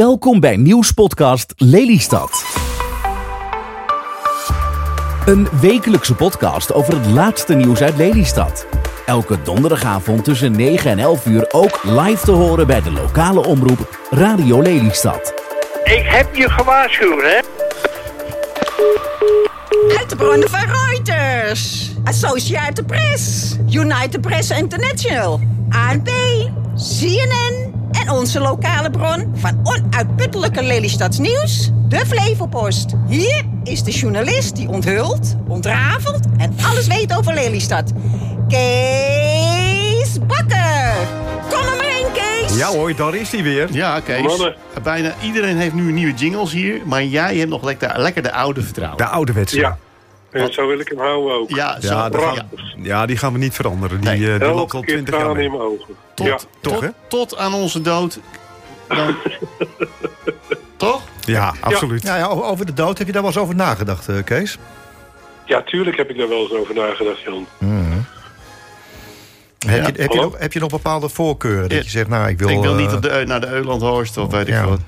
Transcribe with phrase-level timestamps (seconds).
[0.00, 2.44] Welkom bij nieuwspodcast Lelystad.
[5.26, 8.66] Een wekelijkse podcast over het laatste nieuws uit Lelystad.
[9.06, 14.06] Elke donderdagavond tussen 9 en 11 uur ook live te horen bij de lokale omroep
[14.10, 15.34] Radio Lelystad.
[15.84, 17.40] Ik heb je gewaarschuwd, hè?
[19.98, 21.90] Uit de bronnen van Reuters.
[22.04, 23.56] Associated Press.
[23.70, 25.40] United Press International.
[25.70, 26.08] ANP.
[26.76, 27.69] CNN.
[28.10, 31.70] En onze lokale bron van onuitputtelijke Lelystads nieuws.
[31.88, 32.94] De Flevopost.
[33.08, 37.92] Hier is de journalist die onthult, ontrafelt en alles weet over Lelystad.
[38.48, 40.92] Kees Bakker.
[41.50, 42.56] Kom er maar in, Kees.
[42.56, 43.68] Ja hoor, daar is hij weer.
[43.72, 44.22] Ja, Kees.
[44.22, 44.54] Mannen.
[44.82, 46.80] Bijna iedereen heeft nu nieuwe jingles hier.
[46.84, 48.98] Maar jij hebt nog lekker, lekker de oude vertrouwen.
[48.98, 49.56] De ouderwetse.
[49.56, 49.78] Ja.
[50.30, 51.48] En zo wil ik hem houden ook.
[51.50, 53.06] Ja, zo, Ja, gaan, ja.
[53.06, 54.00] die gaan we niet veranderen.
[54.00, 54.32] Die, Nee.
[54.32, 55.44] eh, die loopt Elke al keer 20 jaar mee.
[55.44, 55.94] in mijn ogen.
[56.14, 56.38] Tot, Ja.
[56.60, 58.18] Toch, tot, aan onze dood.
[58.88, 59.16] Dan-
[60.76, 61.02] Toch?
[61.24, 62.02] Ja, absoluut.
[62.02, 64.58] Ja, ja, over de dood heb je daar wel eens over nagedacht, eh, Kees?
[65.44, 67.46] ja, tuurlijk heb ik daar wel eens over nagedacht, Jan.
[69.66, 71.68] Heb, je, heb, je nog, heb je nog bepaalde voorkeuren?
[71.68, 72.48] Dat je zegt, nou, ik wil...
[72.48, 74.66] ik wil eh, niet op de, naar de Eulandhorst of weet ik Ja.
[74.66, 74.80] wat.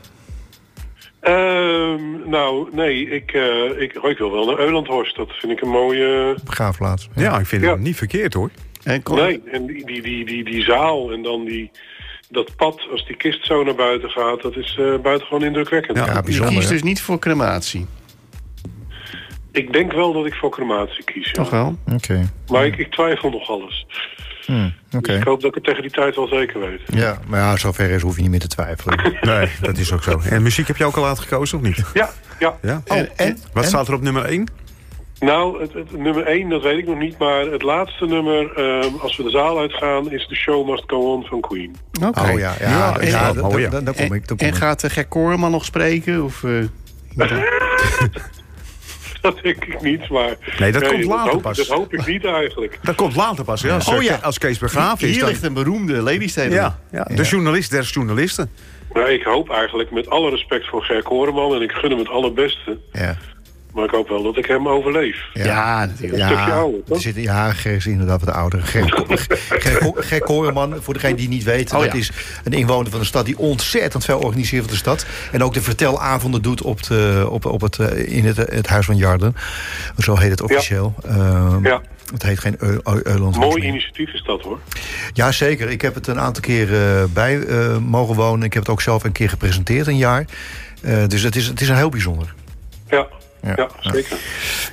[1.22, 5.16] Ehm, nou, nee, ik, eh, ik, oh, ik wil wel naar Eulandhorst.
[5.16, 6.34] Dat vind ik een mooie...
[6.44, 7.08] begraafplaats.
[7.14, 7.70] Ja, ik vind Ja.
[7.70, 8.50] het niet verkeerd hoor.
[8.84, 11.70] En kom- Nee, en die, die, die, die, die zaal en dan die,
[12.28, 14.42] dat pad, als die kist zo naar buiten gaat...
[14.42, 15.98] dat is eh buitengewoon indrukwekkend.
[15.98, 16.54] Ja, je bijzonder.
[16.54, 16.74] kiest hè?
[16.74, 17.86] dus niet voor crematie.
[19.52, 21.26] Ik denk wel dat ik voor crematie kies.
[21.26, 21.32] ja.
[21.32, 21.76] Toch wel?
[21.94, 22.30] Oké.
[22.48, 23.86] Maar ik, ik twijfel nog alles.
[24.52, 25.08] Hm, Oké.
[25.12, 26.80] Dus ik hoop dat ik het tegen die tijd wel zeker weet.
[26.86, 29.12] Ja, maar ja, zover is hoef je niet meer te twijfelen.
[29.20, 30.20] Nee, dat is ook zo.
[30.30, 31.82] En muziek heb je ook al uitgekozen of niet?
[31.94, 32.58] Ja, ja.
[32.62, 32.82] Ja?
[32.86, 33.38] Oh, en?
[33.52, 33.68] Wat en?
[33.68, 34.46] staat er op nummer 1?
[35.20, 37.18] Nou, het, het nummer 1, dat weet ik nog niet.
[37.18, 40.96] Maar het laatste nummer, ehm, als we de zaal uitgaan, is The Show Must Go
[41.12, 41.76] On van Queen.
[42.06, 42.20] Oké.
[42.20, 43.68] Oh ja, ja, ja, en, ja, oh, ja.
[43.70, 44.26] da- daar kom ik.
[44.26, 44.54] kom en ik.
[44.54, 46.24] gaat uh, Gek Koreman nog spreken?
[46.24, 46.50] Of, eh,
[49.30, 50.36] Dat denk ik niet, maar...
[50.58, 51.56] Nee, dat komt later hoop, pas.
[51.56, 52.78] Dat hoop ik niet eigenlijk.
[52.82, 53.60] Dat komt later pas.
[53.60, 53.74] Ja.
[53.74, 54.18] Als, Oh, ja.
[54.22, 55.28] als Kees begraven is, hier dan...
[55.28, 56.52] ligt een beroemde Lelysteder.
[56.52, 58.50] Ja, ja, de journalist der journalisten.
[58.92, 61.54] Nou, ik hoop eigenlijk met alle respect voor Ger Koreman...
[61.54, 62.78] en ik gun hem het allerbeste...
[62.92, 63.16] Ja,
[63.74, 65.16] maar ik hoop wel dat ik hem overleef.
[65.32, 65.44] ja.
[65.44, 66.22] Ja, natuurlijk.
[66.22, 67.00] Een stukje ouder, er toch?
[67.00, 68.62] zit, ja, Ger is inderdaad wat ouder.
[68.62, 71.72] Ger, Koreman, voor degene die het niet weet...
[71.72, 71.98] Oh, dat ja.
[71.98, 72.10] is
[72.44, 75.06] een inwoner van de stad die ontzettend veel organiseert voor de stad.
[75.32, 78.86] En ook de vertelavonden doet op, de, op, op het, eh, in het, het Huis
[78.86, 79.36] van Jarden.
[79.98, 80.94] Zo heet het officieel.
[81.06, 81.80] Ehm, Ja.
[82.12, 83.36] Het heet geen Eu- Eu- Euland.
[83.36, 84.58] Mooi initiatief is dat, hoor.
[85.12, 85.68] Ja, zeker.
[85.70, 88.44] Ik heb het een aantal keer eh, bij eh, mogen wonen.
[88.46, 90.24] Ik heb het ook zelf een keer gepresenteerd, een jaar.
[90.82, 92.34] Eh, dus het is, het is een heel bijzonder.
[92.88, 93.06] Ja,
[93.42, 93.52] Ja.
[93.56, 94.16] ja, zeker.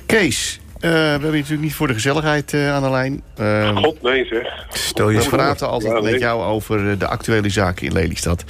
[0.06, 3.22] Kees, eh, we hebben je natuurlijk niet voor de gezelligheid eh, aan de lijn.
[3.36, 4.66] Eh, God, nee zeg.
[4.68, 6.12] Stel je we praten altijd Ja, nee.
[6.12, 8.44] met jou over eh, de actuele zaken in Lelystad.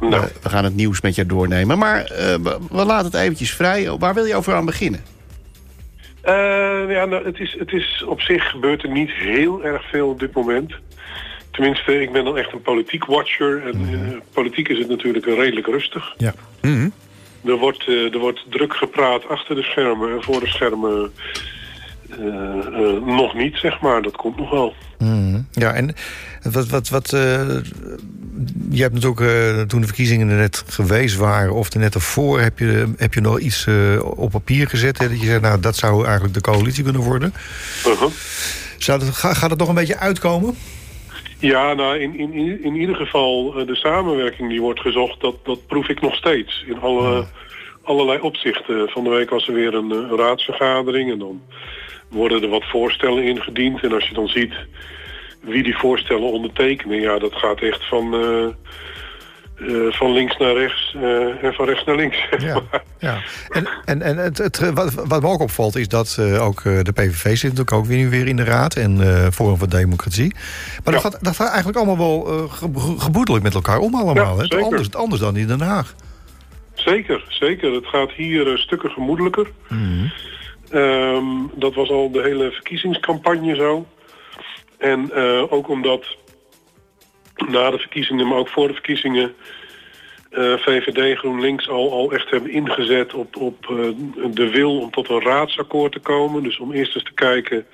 [0.00, 1.78] Nou, We, we gaan het nieuws met jou doornemen.
[1.78, 3.90] Maar eh, we, we laten het eventjes vrij.
[3.98, 5.00] Waar wil je over aan beginnen?
[6.20, 6.34] Eh,
[6.88, 10.20] ja, nou, het, is, het is op zich gebeurt er niet heel erg veel op
[10.20, 10.74] dit moment.
[11.50, 13.62] Tenminste, ik ben dan echt een politiek watcher.
[13.66, 16.14] En eh, politiek is het natuurlijk redelijk rustig.
[16.16, 16.34] Ja.
[16.62, 16.88] Mhm.
[17.46, 21.12] Er wordt, eh, er wordt druk gepraat achter de schermen en voor de schermen
[22.10, 22.26] eh,
[22.66, 24.02] eh, nog niet, zeg maar.
[24.02, 24.74] Dat komt nog wel.
[24.98, 25.40] Mhm.
[25.52, 25.94] Ja, en
[26.42, 26.68] wat...
[26.68, 27.40] wat, wat eh,
[28.70, 31.54] je hebt natuurlijk, toen de verkiezingen er net geweest waren...
[31.54, 33.66] of er net ervoor, heb je, heb je nog iets
[34.00, 34.98] op papier gezet...
[34.98, 37.34] Hè, dat je zegt, nou, dat zou eigenlijk de coalitie kunnen worden.
[37.86, 38.10] Uh-huh.
[38.78, 40.56] Zou dat, ga- gaat het nog een beetje uitkomen?
[41.46, 45.66] Ja, nou, in, in, in- ieder geval eh, de samenwerking die wordt gezocht, dat, dat
[45.66, 46.64] proef ik nog steeds.
[46.66, 47.26] In alle,
[47.82, 48.88] allerlei opzichten.
[48.88, 51.42] Van de week was er weer een, eh, een raadsvergadering en dan
[52.08, 53.82] worden er wat voorstellen ingediend.
[53.82, 54.54] En als je dan ziet
[55.40, 58.46] wie die voorstellen ondertekenen, ja, dat gaat echt van, eh,
[59.56, 62.16] eh, van links naar rechts eh, en van rechts naar links.
[62.38, 62.60] Ja.
[62.98, 63.18] ja.
[63.48, 66.92] En, en, en het, het, wat, wat me ook opvalt is dat eh, ook de
[66.94, 68.76] PVV zit natuurlijk ook weer, nu weer in de raad...
[68.76, 68.98] en
[69.32, 70.34] Forum voor Democratie.
[70.84, 74.42] Maar dat, gaat, dat gaat eigenlijk allemaal wel ge- geboedelijk met elkaar om allemaal.
[74.42, 74.62] Ja, hè?
[74.62, 75.94] Anders, anders dan in Den Haag.
[76.74, 77.72] Zeker, zeker.
[77.72, 79.50] Het gaat hier stukken gemoedelijker.
[80.70, 81.24] Ehm,
[81.54, 83.86] dat was al de hele verkiezingscampagne zo.
[84.78, 85.12] En
[85.50, 86.16] ook omdat
[87.36, 89.34] na de verkiezingen, maar ook voor de verkiezingen...
[90.30, 93.76] eh, VVD GroenLinks al, al echt hebben ingezet op, op eh,
[94.30, 96.42] de wil om tot een raadsakkoord te komen.
[96.42, 97.66] Dus om eerst eens te kijken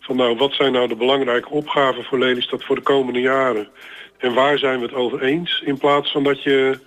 [0.00, 3.68] van nou, wat zijn nou de belangrijke opgaven voor Lelystad voor de komende jaren.
[4.18, 5.62] En waar zijn we het over eens?
[5.64, 6.78] In plaats van dat je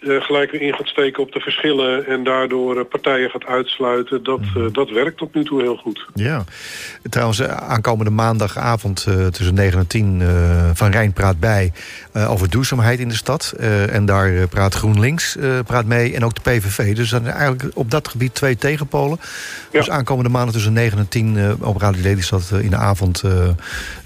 [0.00, 2.06] eh, gelijk weer in gaat steken op de verschillen...
[2.06, 4.22] en daardoor eh, partijen gaat uitsluiten.
[4.22, 6.06] Dat, eh, dat werkt tot nu toe heel goed.
[6.14, 6.44] Ja.
[7.02, 11.72] Trouwens, aankomende maandagavond tussen 9 en 10 eh, van Rijn praat bij
[12.28, 13.54] over duurzaamheid in de stad.
[13.90, 15.36] En daar praat GroenLinks
[15.66, 16.96] praat mee en ook de PVV.
[16.96, 19.20] Dus dan eigenlijk op dat gebied twee tegenpolen.
[19.70, 23.22] Dus aankomende maandag tussen 9 en 10 eh, op Radio Lelystad in de avond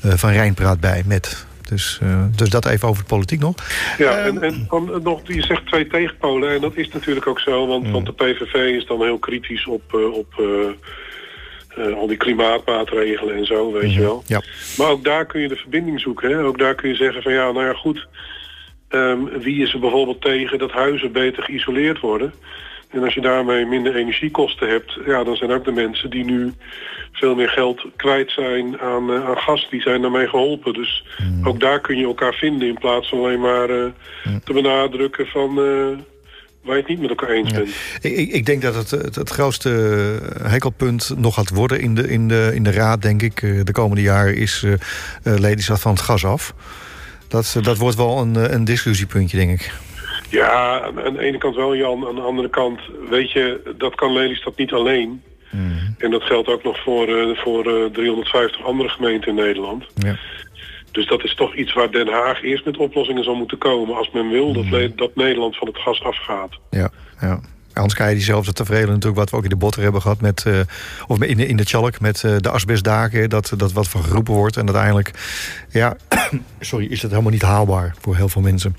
[0.00, 1.46] van Rijn praat bij met.
[1.72, 3.54] Dus, eh, dus dat even over het politiek nog.
[3.98, 7.66] Ja, en, en van, nog, je zegt twee tegenpolen en dat is natuurlijk ook zo,
[7.66, 12.16] want, want de PVV is dan heel kritisch op, eh, op eh, eh, al die
[12.16, 14.22] klimaatmaatregelen en zo, weet je wel.
[14.26, 14.42] Ja.
[14.78, 16.30] Maar ook daar kun je de verbinding zoeken.
[16.30, 16.44] Hè?
[16.44, 18.06] Ook daar kun je zeggen van ja, nou ja goed,
[18.88, 22.32] ehm, wie is er bijvoorbeeld tegen dat huizen beter geïsoleerd worden?
[22.92, 26.52] En als je daarmee minder energiekosten hebt, ja, dan zijn ook de mensen die nu
[27.12, 30.72] veel meer geld kwijt zijn aan, eh, aan gas, die zijn daarmee geholpen.
[30.72, 31.04] Dus
[31.44, 33.84] ook daar kun je elkaar vinden in plaats van alleen maar eh,
[34.44, 35.64] te benadrukken van eh,
[36.62, 37.68] waar je het niet met elkaar eens bent.
[38.00, 39.68] Ik, ik- denk dat het, het, het grootste
[40.42, 44.02] hekelpunt nog gaat worden in de, in de, in de raad, denk ik, de komende
[44.02, 44.72] jaren, is eh,
[45.38, 46.54] Lelystad van het gas af.
[47.28, 49.72] Dat, dat wordt wel een, een discussiepuntje, denk ik.
[50.32, 52.06] Ja, aan, aan de ene kant wel, Jan.
[52.06, 52.80] Aan de andere kant,
[53.10, 55.22] weet je, dat kan Lelystad niet alleen.
[55.98, 59.84] En dat geldt ook nog voor, eh, voor eh, 350 andere gemeenten in Nederland.
[59.94, 60.16] Ja.
[60.90, 63.96] Dus dat is toch iets waar Den Haag eerst met oplossingen zal moeten komen...
[63.96, 66.58] als men wil dat, Le- dat Nederland van het gas afgaat.
[66.70, 66.90] Ja,
[67.20, 67.40] ja.
[67.72, 70.46] Anders krijg je diezelfde tafereel natuurlijk wat we ook in de botter hebben gehad met,
[70.46, 70.60] eh,
[71.06, 74.34] of in de, in de Tjalk met eh, de asbestdaken, dat, dat wat van geroepen
[74.34, 74.56] wordt.
[74.56, 75.10] En uiteindelijk,
[75.70, 75.96] ja,
[76.60, 78.76] sorry, is dat helemaal niet haalbaar voor heel veel mensen.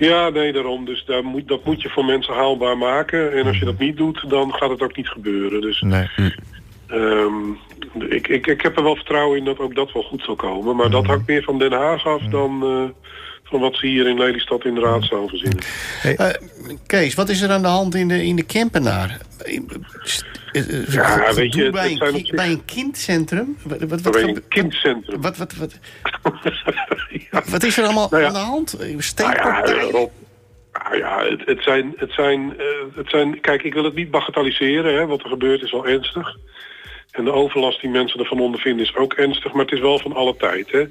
[0.00, 0.84] Ja, nee, daarom.
[0.84, 3.32] Dus daar moet, dat moet je voor mensen haalbaar maken.
[3.32, 5.60] En als je dat niet doet, dan gaat het ook niet gebeuren.
[5.60, 6.06] Dus Nee.
[6.86, 7.50] ehm,
[8.08, 10.76] ik, ik, ik heb er wel vertrouwen in dat ook dat wel goed zal komen.
[10.76, 13.08] Maar dat hangt meer van Den Haag af dan eh,
[13.44, 15.58] van wat ze hier in Lelystad in de raadzaal verzinnen.
[16.02, 16.28] Eh,
[16.86, 19.20] Kees, wat is er aan de hand in de, in de Kempenaar?
[19.44, 19.60] Eh,
[20.92, 23.56] Ja, weet je, bij, het een, bij kindcentrum?
[23.64, 25.20] Wat, wat, wat, Bij een kindcentrum.
[25.20, 25.78] wat, wat, wat.
[27.54, 28.28] wat is er allemaal Nou ja.
[28.28, 28.78] aan de hand?
[28.78, 29.62] Nou ja?
[29.90, 30.10] Rob.
[30.72, 33.40] Nou ja, het, het, zijn, het, zijn, eh, het zijn...
[33.40, 34.94] Kijk, ik wil het niet bagatelliseren.
[34.94, 35.06] Hè.
[35.06, 36.36] Wat er gebeurt is wel ernstig.
[37.10, 39.52] En de overlast die mensen ervan ondervinden is ook ernstig.
[39.52, 40.70] Maar het is wel van alle tijd.
[40.70, 40.84] Hè.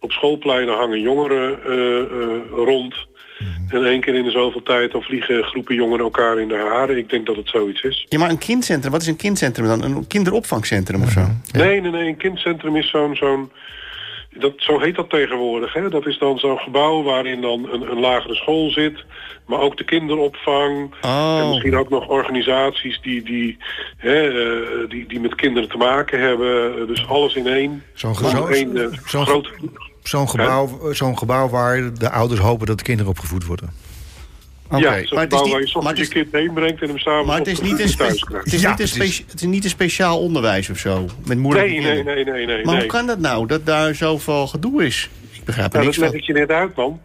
[0.00, 3.08] Op schoolpleinen hangen jongeren eh, eh, rond.
[3.68, 6.96] En één keer in de zoveel tijd dan vliegen groepen jongeren elkaar in de haren.
[6.96, 8.06] Ik denk dat het zoiets is.
[8.08, 9.82] Ja, maar een kindcentrum, wat is een kindcentrum dan?
[9.82, 11.20] Een kinderopvangcentrum of zo?
[11.52, 12.08] Nee, nee, nee.
[12.08, 13.16] Een kindcentrum is zo'n...
[13.16, 13.50] zo'n
[14.34, 15.72] dat, zo heet dat tegenwoordig.
[15.72, 15.88] Hè?
[15.88, 19.04] Dat is dan zo'n gebouw waarin dan een, een lagere school zit.
[19.46, 20.94] Maar ook de kinderopvang.
[21.02, 21.38] Oh.
[21.40, 23.56] En misschien ook nog organisaties die, die,
[23.96, 26.80] hè, eh, die, die met kinderen te maken hebben.
[26.80, 27.82] Eh, Dus alles in één.
[27.94, 29.50] Zo'n zo- één eh, zo'n- groot...
[30.02, 33.70] Zo'n gebouw, zo'n gebouw waar de ouders hopen dat de kinderen opgevoed worden.
[34.78, 36.88] Ja, maar het is niet- waar je soms maar het je kind heen brengt en
[36.88, 38.44] hem samen Maar het is niet een, spe- thuis krijgt.
[38.44, 41.06] het is Ja, niet een, het is- het niet een speciaal onderwijs of zo.
[41.24, 42.64] Met moeilijke Nee, nee, nee, nee, nee.
[42.64, 42.82] Maar nee.
[42.82, 45.08] hoe kan dat nou, dat daar zoveel gedoe is?
[45.32, 46.20] Ik begrijp er Ja, niks dat leg van.
[46.20, 47.00] ik je net uit, man.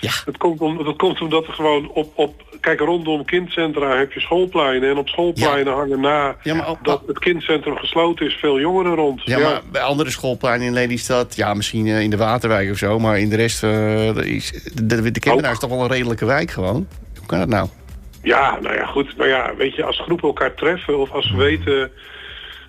[0.00, 0.10] Ja.
[0.24, 2.48] Dat komt, om, dat komt omdat er gewoon op, op...
[2.60, 4.90] Kijk, rondom kindcentra heb je schoolpleinen.
[4.90, 8.34] En op schoolpleinen hangen na Ja, maar ook- dat het kindcentrum gesloten is...
[8.34, 9.22] veel jongeren rond.
[9.24, 11.36] Ja, maar bij andere schoolpleinen in Lelystad...
[11.36, 12.98] ja, misschien eh, in de Waterwijk of zo...
[12.98, 13.62] maar in de rest...
[13.62, 15.10] eh, is, de, de,
[15.50, 16.86] is toch wel een redelijke wijk gewoon?
[17.30, 17.68] Hoe kan dat nou?
[18.22, 19.16] Ja, nou ja, goed.
[19.16, 20.98] Nou ja, weet je, als groepen elkaar treffen...
[20.98, 21.90] of als we weten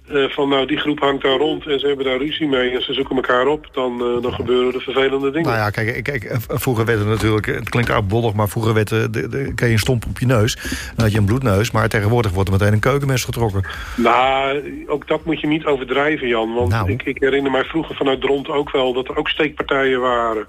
[0.07, 1.67] eh, van nou, die groep hangt daar rond...
[1.67, 3.67] en ze hebben daar ruzie mee en ze zoeken elkaar op...
[3.71, 5.47] dan, eh, dan gebeuren er vervelende dingen.
[5.47, 8.73] Nou ja, kijk, ik- kijk, eh, vroeger werd er natuurlijk, het klinkt oudbollig, maar vroeger
[8.73, 10.55] werd er, de, de, kreeg je een stomp op je neus.
[10.95, 13.63] Dan had je een bloedneus, maar tegenwoordig wordt er meteen een keukenmes getrokken.
[13.97, 16.53] Nou, ook dat moet je niet overdrijven, Jan.
[16.53, 16.91] Want Nou.
[16.91, 18.93] ik, ik herinner mij vroeger vanuit Dront ook wel...
[18.93, 20.45] dat er ook steekpartijen waren.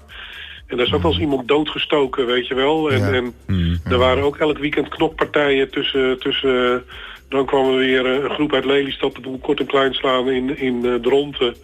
[0.67, 2.91] En daar is ook wel eens iemand doodgestoken, weet je wel.
[2.91, 3.11] En, Ja.
[3.11, 3.33] en
[3.83, 6.19] er waren ook elk weekend knokpartijen tussen...
[6.19, 6.83] tussen
[7.29, 10.29] dan kwam er weer eh, een groep uit Lelystad de boel kort en klein slaan
[10.29, 11.55] in, in eh, Dronten.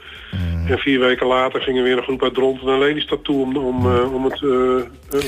[0.67, 3.85] En vier weken later gingen weer een groep uit Dronten naar Lelystad toe om, om,
[3.95, 4.77] eh, om het eh,
[5.19, 5.25] eh,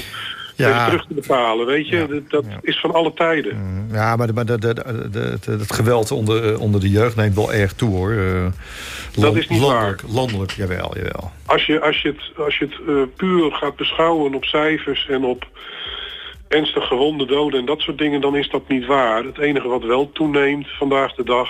[0.69, 0.85] Ja.
[0.85, 1.65] terug te bepalen.
[1.65, 3.87] Weet je, dat, dat is van alle tijden.
[3.91, 4.73] Ja, maar, de, maar de, de,
[5.11, 8.11] de, het geweld onder, onder de jeugd neemt wel erg toe, hoor.
[8.11, 8.45] Eh,
[9.15, 11.31] land- is niet landelijk, Landelijk, jawel, jawel.
[11.45, 15.23] Als je, als je het, als je het eh, puur gaat beschouwen op cijfers en
[15.23, 15.47] op
[16.47, 19.23] ernstig gewonde doden en dat soort dingen, dan is dat niet waar.
[19.23, 21.49] Het enige wat wel toeneemt vandaag de dag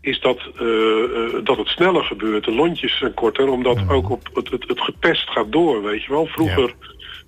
[0.00, 2.44] is dat, eh, eh, dat het sneller gebeurt.
[2.44, 6.12] De lontjes zijn korter, omdat ook op het, het, het gepest gaat door, weet je
[6.12, 6.26] wel.
[6.26, 6.74] Vroeger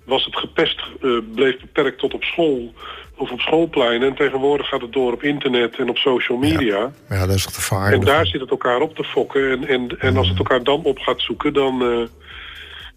[0.05, 2.73] was het gepest, eh, bleef beperkt tot op school
[3.17, 4.07] of op schoolpleinen.
[4.09, 6.91] En tegenwoordig gaat het door op internet en op social media.
[7.09, 7.93] Ja, dat is toch te vaar.
[7.93, 9.49] En daar zit het elkaar op te fokken.
[9.51, 11.97] En, en, en als het elkaar dan op gaat zoeken, dan, eh,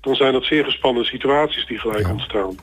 [0.00, 2.56] dan zijn dat zeer gespannen situaties die gelijk ontstaan.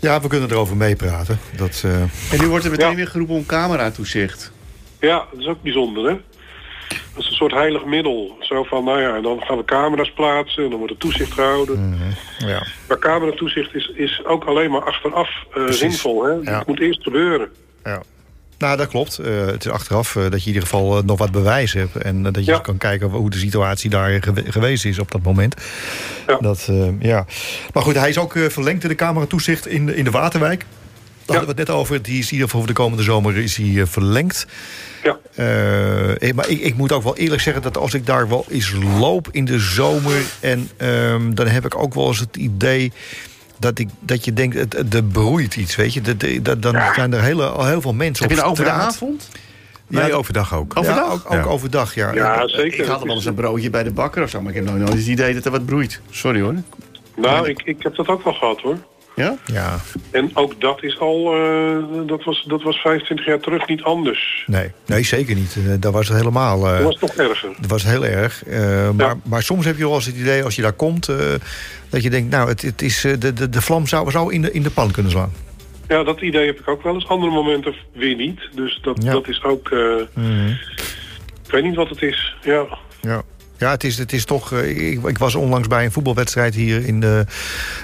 [0.00, 1.38] Ja, we kunnen erover meepraten.
[1.56, 2.94] Dat, eh, En nu wordt er meteen Ja.
[2.94, 4.52] weer geroepen om cameratoezicht.
[5.00, 6.16] Ja, dat is ook bijzonder, hè?
[6.88, 8.36] Dat is een soort heilig middel.
[8.40, 11.98] Zo van, nou ja, dan gaan we camera's plaatsen en dan wordt er toezicht gehouden.
[12.38, 12.66] ja.
[12.88, 16.30] Maar cameratoezicht is, is ook alleen maar achteraf eh, zinvol, hè?
[16.32, 16.58] Ja.
[16.58, 17.48] Het moet eerst gebeuren.
[17.84, 18.02] Ja.
[18.58, 19.18] Nou, dat klopt.
[19.18, 21.96] Eh, het is achteraf eh, dat je in ieder geval nog wat bewijs hebt.
[21.96, 22.58] En dat je Ja.
[22.58, 25.54] kan kijken hoe de situatie daar gewe- geweest is op dat moment.
[26.26, 26.36] Ja.
[26.40, 27.26] Dat, ja.
[27.72, 30.60] Maar goed, hij is ook verlengd in de cameratoezicht in, de- in de Waterwijk.
[30.60, 32.02] Daar hadden we het net over.
[32.02, 34.46] Die is in ieder geval voor de komende zomer is hij, verlengd.
[35.06, 35.18] Ja,
[36.20, 38.72] Eh, maar ik, ik moet ook wel eerlijk zeggen dat als ik daar wel eens
[38.98, 40.22] loop in de zomer...
[40.40, 42.92] en ehm, dan heb ik ook wel eens het idee
[43.58, 46.00] dat, ik, dat je denkt, het, het, er broeit iets, weet je.
[46.00, 48.64] Dat, dat, dan zijn er hele, al heel veel mensen Heb je op dat over
[48.64, 49.28] de avond?
[49.88, 50.72] Nee, Ja, overdag ook.
[50.78, 51.06] Overdag?
[51.06, 51.42] Ja, ook, ook Ja.
[51.44, 52.14] overdag, ja.
[52.14, 52.80] ja zeker.
[52.80, 54.78] Ik had wel eens een broodje bij de bakker of zo, maar ik heb nooit,
[54.78, 56.00] nooit het idee dat er wat broeit.
[56.10, 56.54] Sorry hoor.
[57.16, 58.76] Nou, ik, ik heb dat ook wel gehad, hoor.
[59.16, 59.36] Ja?
[59.44, 59.78] Ja,
[60.10, 64.44] En ook dat is al, eh, dat, was, dat was 25 jaar terug niet anders.
[64.46, 65.56] nee, nee, zeker niet.
[65.66, 66.66] Eh, dat was het helemaal...
[66.66, 67.48] eh, Dat was toch erger.
[67.60, 68.44] dat was heel erg.
[68.44, 71.08] Eh, maar, maar soms heb je wel eens het idee, als je daar komt...
[71.08, 71.16] eh,
[71.88, 74.52] dat je denkt, nou, het, het is, de, de, de vlam zou, zou in, de,
[74.52, 75.32] in de pan kunnen slaan.
[75.88, 77.08] Ja, dat idee heb ik ook wel eens.
[77.08, 78.40] Andere momenten weer niet.
[78.54, 79.12] Dus dat, Ja.
[79.12, 79.70] dat is ook...
[79.70, 79.80] eh,
[81.44, 82.36] Ik weet niet wat het is.
[82.42, 82.64] Ja,
[83.00, 83.22] Ja.
[83.58, 84.52] Ja, het is, het is toch.
[84.52, 87.24] eh, Ik, ik was onlangs bij een voetbalwedstrijd hier in de,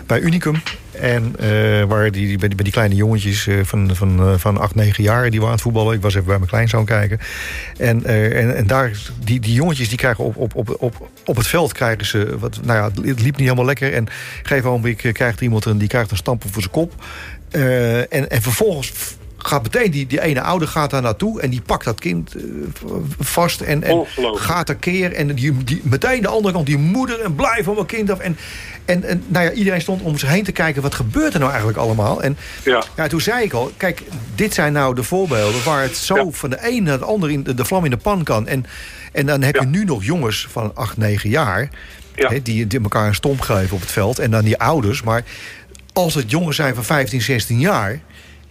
[0.06, 0.62] bij Unicum.
[0.92, 5.22] En eh, waar die, bij, die, kleine jongetjes eh, van, van, van 8, 9 jaar
[5.22, 5.94] die waren aan het voetballen.
[5.94, 7.18] Ik was even bij mijn kleinzoon kijken.
[7.78, 8.90] En, en, en daar,
[9.24, 12.38] die, die jongetjes die krijgen op, op, op, op, op het veld krijgen ze.
[12.38, 13.92] Wat, nou ja, het liep niet helemaal lekker.
[13.92, 14.06] En
[14.42, 17.04] gegeven ogenblik krijgt iemand een, die krijgt een stamp voor zijn kop.
[17.50, 18.92] En, en vervolgens
[19.46, 22.42] gaat meteen die, die ene ouder gaat daar naartoe en die pakt dat kind eh,
[23.18, 27.20] vast en, en gaat er keer en die, die, meteen de andere kant die moeder
[27.20, 28.36] en blijf van mijn kind af en,
[28.84, 31.50] en, en nou ja, iedereen stond om zich heen te kijken wat gebeurt er nou
[31.50, 32.84] eigenlijk allemaal en ja.
[32.96, 34.02] ja, toen zei ik al, kijk,
[34.34, 36.30] dit zijn nou de voorbeelden waar het zo Ja.
[36.30, 38.46] van de een naar de ander in de, de vlam in de pan kan.
[38.48, 38.66] En,
[39.12, 41.68] en dan heb je nu nog jongens van 8, 9 jaar
[42.14, 42.28] Ja.
[42.28, 44.18] hè, die, die elkaar een stomp geven op het veld.
[44.18, 45.02] En dan die ouders.
[45.02, 45.24] Maar
[45.92, 48.00] als het jongens zijn van 15, 16 jaar,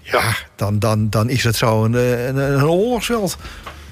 [0.01, 3.37] ja, dan, dan, dan is het zo een, eh, een, een oorlogsveld.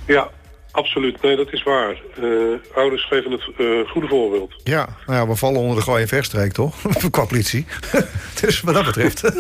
[0.08, 0.30] Ja,
[0.72, 1.22] absoluut.
[1.22, 2.02] Nee, dat is waar.
[2.22, 4.54] Eh, ouders geven het eh, goede voorbeeld.
[4.64, 6.76] Ja, nou ja, we vallen onder de gooi- en verstreek, toch?
[7.12, 7.66] Qua politie.
[8.42, 9.22] dus wat dat betreft.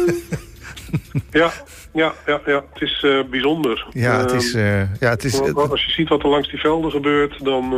[1.31, 1.51] Ja,
[1.93, 2.63] ja, ja, ja.
[2.73, 3.87] het is bijzonder.
[3.91, 4.53] ja, het Ehm, is...
[4.53, 7.69] eh, ja, het is als je ziet wat er langs die velden gebeurt, dan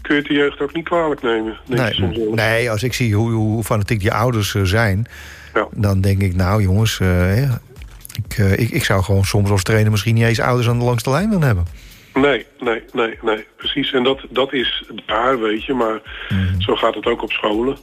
[0.00, 1.58] kun je het de jeugd ook niet kwalijk nemen.
[1.66, 5.06] Nee, nee, als ik zie hoe, hoe fanatiek die ouders zijn...
[5.54, 5.66] Ja.
[5.72, 7.00] dan denk ik, nou jongens...
[8.38, 10.78] eh, ik, eh, ik, ik zou gewoon soms als trainer misschien niet eens ouders aan
[10.78, 11.66] de langste lijn willen hebben.
[12.14, 13.92] Nee, nee, nee, nee, precies.
[13.92, 16.60] En dat, dat is daar, weet je, maar Mhm.
[16.60, 17.76] zo gaat het ook op scholen.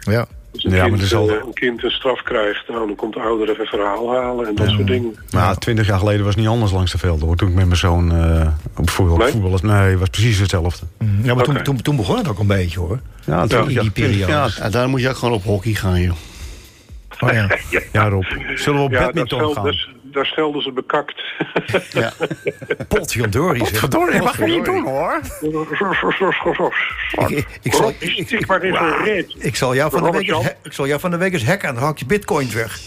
[0.00, 2.86] Ja, Als een, Ja, maar kind, er zal- eh, een kind een straf krijgt, nou,
[2.86, 5.14] dan komt de ouder even verhaal halen en dat soort dingen.
[5.30, 7.26] Nou, twintig jaar geleden was het niet anders langs de velden.
[7.26, 7.36] Hoor.
[7.36, 8.46] Toen ik met mijn zoon eh,
[8.76, 9.30] op voetbal, Nee?
[9.30, 10.86] voetbal nee, het was precies hetzelfde.
[11.22, 13.00] ja maar toen, toen, toen begon het ook een beetje hoor.
[13.24, 14.32] Ja, in die periode.
[14.32, 16.16] Ja, Ja, daar moet je ook gewoon op hockey gaan, joh.
[17.20, 17.32] Oh,
[17.70, 17.80] ja.
[17.92, 18.24] ja, Rob.
[18.54, 19.64] Zullen we op Ja, daar, badminton gaan?
[19.64, 21.22] daar, daar schelden ze bekakt.
[21.92, 22.12] Ja.
[22.98, 25.20] Verdorie, dat mag je niet doen hoor.
[25.22, 25.94] Ik, zal,
[26.52, 29.34] Rob, ik, ik, stik maar in zo'n reet.
[29.38, 31.68] ik zal jou van de week eens, ik zal jou van de week eens hacken
[31.68, 32.78] en dan haal ik je bitcoins weg.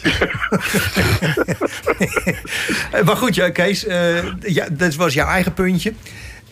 [3.06, 5.94] Maar goed, ja, Kees, eh, ja, dat was jouw eigen puntje.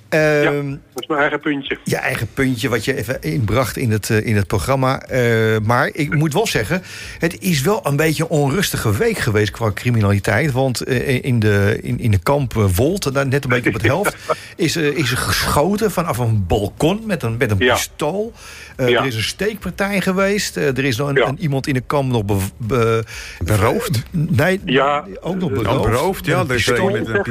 [0.10, 1.78] Ja, Ehm, dat is mijn eigen puntje.
[1.84, 5.02] je eigen puntje wat je even inbracht in het, eh, in het programma.
[5.02, 6.82] Eh, maar ik moet wel zeggen,
[7.20, 10.52] het is wel een beetje een onrustige week geweest qua criminaliteit.
[10.52, 13.84] Want eh, in, de, in, in de kamp Wolt, daar net een beetje op het
[13.94, 14.16] helft,
[14.56, 17.74] is, er is er geschoten vanaf een balkon met een, met een Ja.
[17.74, 18.34] pistool.
[18.76, 19.00] Eh, Ja.
[19.02, 20.58] Er is een steekpartij geweest.
[20.58, 21.28] Eh, er is nog een, Ja.
[21.28, 23.04] een- iemand in de kamp nog be- be-
[23.44, 24.04] Beroofd?
[24.12, 25.78] Nee, Ja, ook nog beroofd.
[25.78, 26.96] Oh, beroofd, ja, Met een er is pistool.
[26.96, 27.26] een- Ik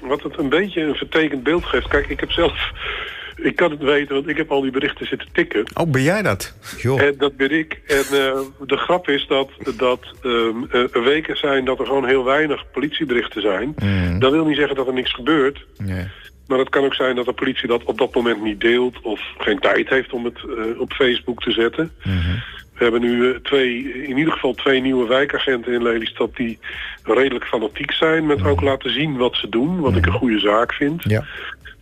[0.00, 1.88] wat het een beetje een vertekend beeld geeft.
[1.88, 2.70] Kijk, ik heb zelf...
[3.36, 5.64] Ik kan het weten, want ik heb al die berichten zitten tikken.
[5.74, 6.54] Oh, ben jij dat?
[6.78, 7.00] Joh.
[7.00, 7.80] En dat ben ik.
[7.86, 12.24] En eh, de grap is dat, dat ehm, eh, weken zijn dat er gewoon heel
[12.24, 13.74] weinig politieberichten zijn.
[14.18, 15.66] Dat wil niet zeggen dat er niks gebeurt.
[15.76, 16.06] Nee.
[16.48, 19.00] Maar het kan ook zijn dat de politie dat op dat moment niet deelt...
[19.00, 21.92] of geen tijd heeft om het eh, op Facebook te zetten.
[22.78, 26.36] We hebben nu eh, twee, in ieder geval twee nieuwe wijkagenten in Lelystad...
[26.36, 26.58] die
[27.02, 29.80] redelijk fanatiek zijn met ook laten zien wat ze doen.
[29.80, 31.02] Wat ik een goede zaak vind.
[31.02, 31.24] Ja.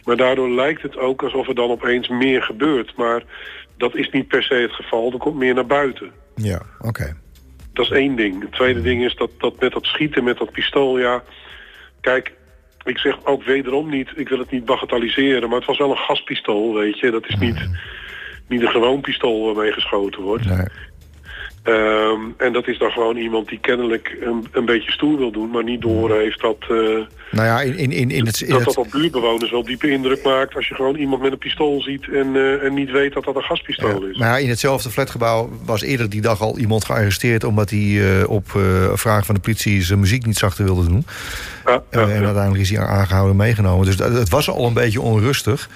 [0.04, 2.96] Maar daardoor lijkt het ook alsof er dan opeens meer gebeurt.
[2.96, 3.22] Maar
[3.76, 5.12] dat is niet per se het geval.
[5.12, 6.10] Er komt meer naar buiten.
[6.34, 7.16] Ja, oké.
[7.72, 8.42] Dat is één ding.
[8.42, 11.22] Het tweede ding is dat, dat met dat schieten, met dat pistool, ja...
[12.00, 12.32] Kijk,
[12.84, 15.48] ik zeg ook wederom niet, ik wil het niet bagatelliseren...
[15.48, 17.10] maar het was wel een gaspistool, weet je.
[17.10, 17.68] Dat is niet,
[18.48, 20.44] niet een gewoon pistool waarmee geschoten wordt.
[20.44, 20.66] Nee.
[21.62, 25.50] Ehm, en dat is dan gewoon iemand die kennelijk een, een beetje stoer wil doen...
[25.50, 27.06] maar niet door heeft dat, eh, Nou
[27.46, 28.40] ja, in, in, in, in het...
[28.40, 30.54] In dat dat op buurtbewoners wel diepe indruk maakt...
[30.54, 33.36] als je gewoon iemand met een pistool ziet en, eh, en niet weet dat dat
[33.36, 34.18] een gaspistool is.
[34.18, 37.44] maar ja, in hetzelfde flatgebouw was eerder die dag al iemand gearresteerd...
[37.44, 41.04] omdat hij eh, op eh, vraag van de politie zijn muziek niet zachter wilde doen.
[41.64, 43.86] Ja, ja, Eh, en ja, uiteindelijk is hij aangehouden en meegenomen.
[43.86, 45.68] Dus dat- het was al een beetje onrustig.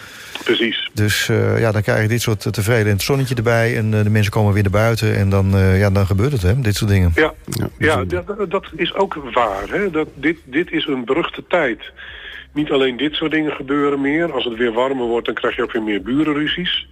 [0.44, 0.90] Precies.
[0.92, 3.76] Dus eh, ja, dan krijg je dit soort eh, tevreden en het zonnetje erbij...
[3.76, 6.42] en eh, de mensen komen weer naar buiten en dan, eh, ja, dan gebeurt het,
[6.42, 7.12] hè, dit soort dingen.
[7.14, 9.68] Ja, Ja, ja dat, dat is ook waar.
[9.68, 9.90] Hè?
[9.90, 11.92] Dat, dit, dit is een beruchte tijd.
[12.52, 14.32] Niet alleen dit soort dingen gebeuren meer.
[14.32, 16.88] Als het weer warmer wordt, dan krijg je ook weer meer burenruzies.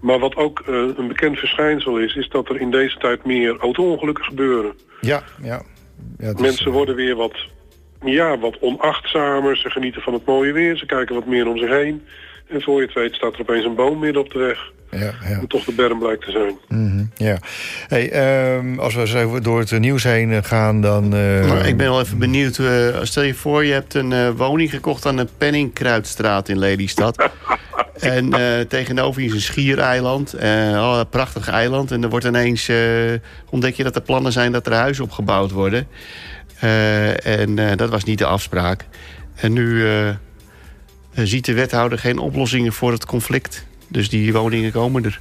[0.00, 0.62] Maar wat ook
[0.96, 2.14] een bekend verschijnsel is...
[2.14, 4.72] is dat er in deze tijd meer auto-ongelukken gebeuren.
[5.00, 5.62] Ja, ja.
[6.18, 7.36] ja is, Mensen worden weer wat,
[8.04, 9.56] ja, wat onachtzamer.
[9.56, 10.76] Ze genieten van het mooie weer.
[10.76, 12.02] Ze kijken wat meer om zich heen.
[12.52, 14.70] En voor je het weet staat er opeens een boom midden op de weg.
[15.00, 15.36] Ja, ja.
[15.38, 16.58] Hoe toch de berm blijkt te zijn.
[16.68, 17.36] Mhm, ja.
[17.88, 21.04] Hey, ehm, als we zo door het nieuws heen eh, gaan, dan...
[21.14, 22.58] eh, Maar ik ben wel even benieuwd.
[22.58, 27.28] eh, stel je voor, je hebt een eh, woning gekocht aan de Penningkruidstraat in Lelystad.
[28.00, 30.32] en eh, tegenover je is een schiereiland.
[30.34, 31.90] eh oh, een prachtig eiland.
[31.90, 32.68] En er wordt ineens...
[32.68, 32.76] eh,
[33.50, 35.86] ontdek je dat er plannen zijn dat er huizen opgebouwd worden.
[36.60, 38.84] Eh, en eh, dat was niet de afspraak.
[39.34, 40.14] En nu eh, eh,
[41.14, 43.66] ziet de wethouder geen oplossingen voor het conflict.
[43.88, 45.20] Dus die woningen komen er.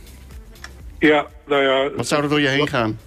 [0.99, 1.89] Ja, nou ja...
[1.95, 2.99] Wat zou er door je heen gaan?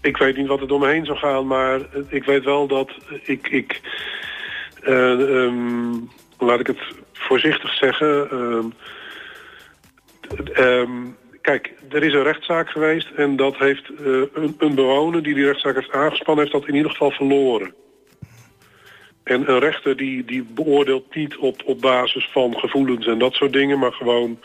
[0.00, 2.90] Ik weet niet wat er door me heen zou gaan, maar ik weet wel dat
[3.22, 3.48] ik...
[3.48, 3.80] ik
[4.82, 5.92] eh, ehm,
[6.38, 6.80] laat ik het
[7.12, 8.30] voorzichtig zeggen.
[8.30, 8.68] ehm,
[10.52, 10.90] ehm,
[11.40, 15.44] kijk, er is een rechtszaak geweest en dat heeft eh, een, een bewoner die die
[15.44, 17.74] rechtszaak heeft aangespannen, heeft dat in ieder geval verloren.
[19.28, 23.52] En een rechter die, die beoordeelt niet op, op basis van gevoelens en dat soort
[23.52, 24.38] dingen, maar gewoon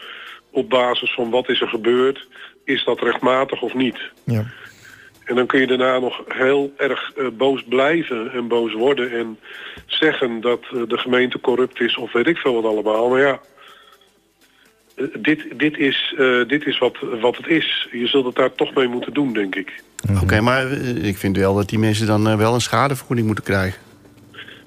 [0.52, 2.28] op basis van wat is er gebeurd,
[2.64, 3.98] is dat rechtmatig of niet.
[4.24, 4.46] ja.
[5.24, 9.40] En dan kun je daarna nog heel erg eh, boos blijven en boos worden en
[9.86, 13.10] zeggen dat eh, de gemeente corrupt is of weet ik veel wat allemaal.
[13.10, 13.40] Maar ja,
[14.96, 17.88] eh, dit, dit is, eh, dit is wat, wat het is.
[17.92, 19.84] Je zult het daar toch mee moeten doen, denk ik.
[20.22, 20.72] Oké, maar
[21.02, 23.80] ik vind wel dat die mensen dan wel een schadevergoeding moeten krijgen.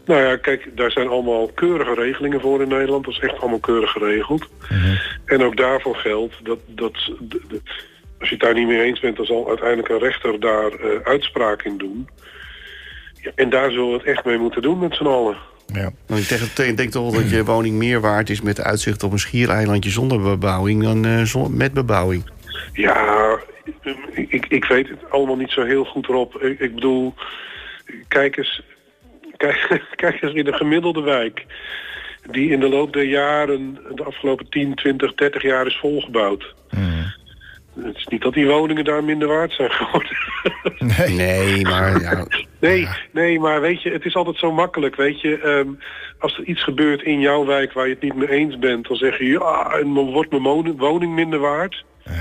[0.07, 3.05] Nou ja, kijk, daar zijn allemaal keurige regelingen voor in Nederland.
[3.05, 4.47] Dat is echt allemaal keurig geregeld.
[5.25, 7.61] En ook daarvoor geldt dat, dat de- de-
[8.19, 9.17] als je het daar niet mee eens bent...
[9.17, 12.09] dan zal uiteindelijk een rechter daar eh, uitspraak in doen.
[13.23, 15.37] Ja, en daar zullen we het echt mee moeten doen met z'n allen.
[15.73, 15.91] ja.
[16.07, 19.03] Want ik denk- ik denk toch wel dat je woning meer waard is met uitzicht
[19.03, 22.31] op een schiereilandje zonder bebouwing dan eh, zon- met bebouwing.
[22.73, 23.39] Ja,
[24.13, 26.43] ik, ik weet het allemaal niet zo heel goed erop.
[26.43, 27.15] Ik, ik bedoel,
[28.09, 28.63] kijk eens,
[29.37, 31.47] kijk, kijk eens in de gemiddelde wijk...
[32.31, 36.55] die in de loop der jaren, de afgelopen 10, 20, 30 jaar is volgebouwd.
[37.85, 40.17] Het is niet dat die woningen daar minder waard zijn geworden.
[41.17, 42.27] Nee, maar ja,
[42.61, 44.97] Nee, nee, maar weet je, het is altijd zo makkelijk.
[44.97, 45.69] Weet je, ehm,
[46.19, 48.89] als er iets gebeurt in jouw wijk waar je het niet mee eens bent...
[48.89, 51.85] dan zeg je, ja, en dan wordt mijn woning- woning minder waard.
[52.05, 52.17] Nou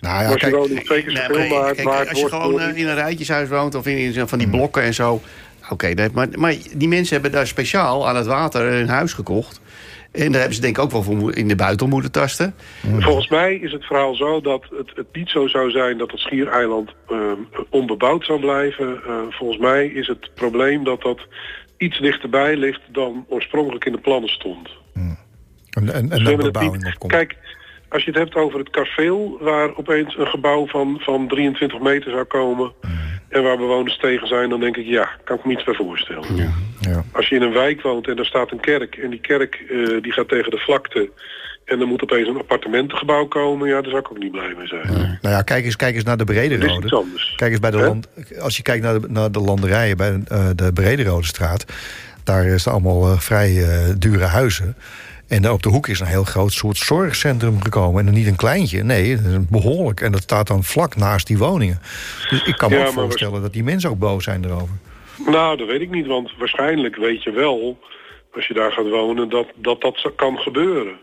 [0.00, 2.20] Maar ja, als je kijk, woning twee keer Nee, zoveel maar waard, kijk, waard als
[2.20, 2.44] je wordt...
[2.44, 5.20] gewoon eh, in een rijtjeshuis woont of in, in van die blokken en zo.
[5.72, 9.60] Oké, dat- maar, maar die mensen hebben daar speciaal aan het water een huis gekocht.
[10.12, 12.54] En daar hebben ze denk ik ook wel voor in de buiten moeten tasten.
[12.98, 16.20] Volgens mij is het verhaal zo dat het, het niet zo zou zijn dat het
[16.20, 17.20] schiereiland ehm,
[17.70, 19.00] onbebouwd zou blijven.
[19.06, 21.20] Eh, volgens mij is het probleem dat dat
[21.78, 24.68] iets dichterbij ligt dan oorspronkelijk in de plannen stond.
[24.94, 25.18] en,
[25.70, 27.06] en, en dan hebben het bebouwing niet-.
[27.06, 27.36] Kijk,
[27.92, 32.10] als je het hebt over het kasteel, waar opeens een gebouw van, van 23 meter
[32.10, 32.72] zou komen...
[33.28, 36.36] en waar bewoners tegen zijn, dan denk ik, ja, kan ik me iets bij voorstellen.
[36.80, 37.04] Ja.
[37.12, 38.96] Als je in een wijk woont en daar staat een kerk...
[38.96, 41.10] en die kerk eh, die gaat tegen de vlakte...
[41.64, 43.68] en er moet opeens een appartementengebouw komen...
[43.68, 44.86] ja, daar zou ik ook niet blij mee zijn.
[45.20, 47.04] Nou ja, kijk eens, kijk eens naar de Brede Dat is iets Rode.
[47.04, 47.32] anders.
[47.36, 48.08] Kijk eens bij de land,
[48.40, 51.64] als je kijkt naar de, naar de landerijen bij eh, de Brede Rode straat.
[52.24, 53.64] Daar is het allemaal eh, vrij
[53.98, 54.76] dure huizen.
[55.32, 57.98] En daar op de hoek is een heel groot soort zorgcentrum gekomen.
[58.00, 59.18] En dan niet een kleintje, nee,
[59.50, 60.00] behoorlijk.
[60.00, 61.80] En dat staat dan vlak naast die woningen.
[62.30, 64.76] Dus ik kan me Ja, ook voorstellen dat die mensen ook boos zijn erover.
[65.26, 67.78] Nou, dat weet ik niet, want waarschijnlijk weet je wel...
[68.34, 70.94] als je daar gaat wonen, dat dat, dat kan gebeuren.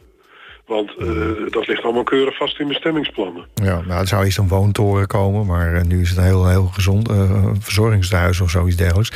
[0.69, 1.07] Want eh,
[1.49, 3.45] dat ligt allemaal keurig vast in bestemmingsplannen.
[3.55, 6.47] Ja, nou, er zou eerst een woontoren komen, maar eh, nu is het een heel,
[6.47, 9.11] heel gezond eh, verzorgingshuis of zoiets dergelijks.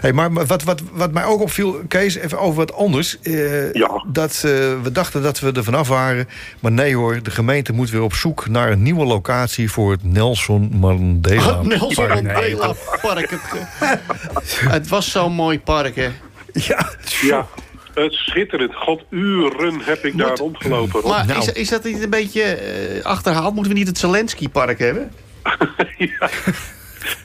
[0.00, 3.20] Hey, maar wat, wat, wat mij ook opviel, Kees, even over wat anders.
[3.20, 4.04] Eh, Ja.
[4.06, 4.50] Dat eh,
[4.82, 6.28] we dachten dat we er vanaf waren,
[6.60, 10.04] maar nee hoor, de gemeente moet weer op zoek naar een nieuwe locatie voor het
[10.04, 11.62] Nelson Mandela.
[11.62, 12.22] Nelson Park.
[12.22, 13.30] Mandela Park.
[13.30, 16.08] Het, het was zo'n mooi park, hè.
[16.52, 16.88] Ja,
[17.20, 17.46] Ja,
[17.94, 18.74] het schitterend.
[18.74, 21.00] God, uren heb ik daar rondgelopen.
[21.00, 21.10] Rob.
[21.10, 21.38] Maar Nou.
[21.38, 23.54] is, is dat niet een beetje eh, achterhaald?
[23.54, 25.10] Moeten we niet het Zelensky-park hebben?
[25.98, 26.28] ja.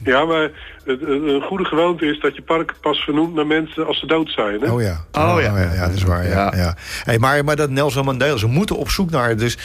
[0.04, 0.52] ja, maar het-
[0.86, 4.30] het- een goede gewoonte is dat je park pas vernoemt naar mensen als ze dood
[4.32, 4.62] zijn.
[4.62, 4.72] Hè?
[4.72, 5.06] Oh ja.
[5.12, 5.58] Oh ja.
[5.58, 6.28] ja, ja, dat is waar.
[6.28, 6.32] Ja.
[6.34, 6.58] Ja.
[6.58, 6.76] Ja.
[7.04, 9.38] Hey, maar, maar dat Nelson Mandela, ze moeten op zoek naar.
[9.38, 9.58] Dus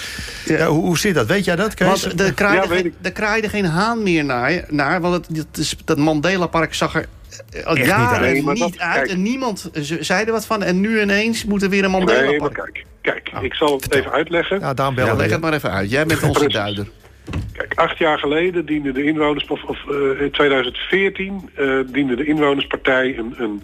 [0.44, 0.66] ja.
[0.66, 1.26] hoe, hoe zit dat?
[1.26, 2.04] Weet jij dat, Kees?
[2.06, 2.94] Want er kraaide, Ja, weet geen, ik.
[3.02, 7.06] er kraaide geen haan meer naar, naar want het, het is, dat Mandela-park zag er
[7.53, 8.94] eh, jaren Nee, niet, maar dat- uit.
[8.97, 9.11] kijk.
[9.11, 10.62] En niemand z- zei er wat van.
[10.62, 14.11] En nu ineens moet er weer een Nee, maar kijk, kijk ik zal het even
[14.12, 14.61] uitleggen.
[14.61, 15.90] ja, Ja, bellen leg het maar even uit.
[15.90, 16.55] Jij bent onze Precies.
[16.55, 16.87] duider.
[17.53, 22.25] Kijk, acht jaar geleden diende de inwoners, of, of eh, in 2014 eh, diende de
[22.25, 23.62] inwonerspartij een, een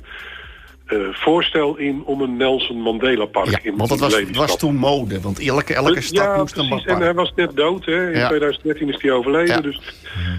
[0.90, 4.76] eh, voorstel in om een Nelson Mandela park Ja, in want dat was, was toen
[4.76, 5.20] mode.
[5.20, 6.87] Want elke, elke stad ja, moest een precies.
[6.87, 7.16] En hij park.
[7.16, 8.11] was net dood, hè.
[8.12, 8.29] In Ja.
[8.29, 9.62] 2013 is hij overleden.
[9.62, 9.81] Dus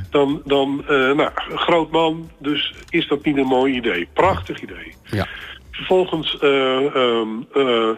[0.09, 2.29] dan, dan eh, nou, groot man.
[2.39, 4.07] Dus is dat niet een mooi idee.
[4.13, 4.93] Prachtig idee.
[5.11, 5.27] Ja.
[5.71, 7.89] Vervolgens eh, ehm, eh,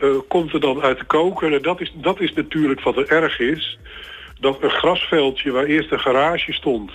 [0.00, 1.54] eh, komt er dan uit de koker.
[1.54, 3.78] En dat is, dat is natuurlijk wat er erg is.
[4.40, 6.90] Dat een grasveldje waar eerst een garage stond...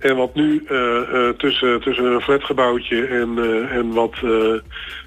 [0.00, 4.60] en wat nu eh, eh, tussen, tussen een flatgebouwtje en, eh, en wat, eh,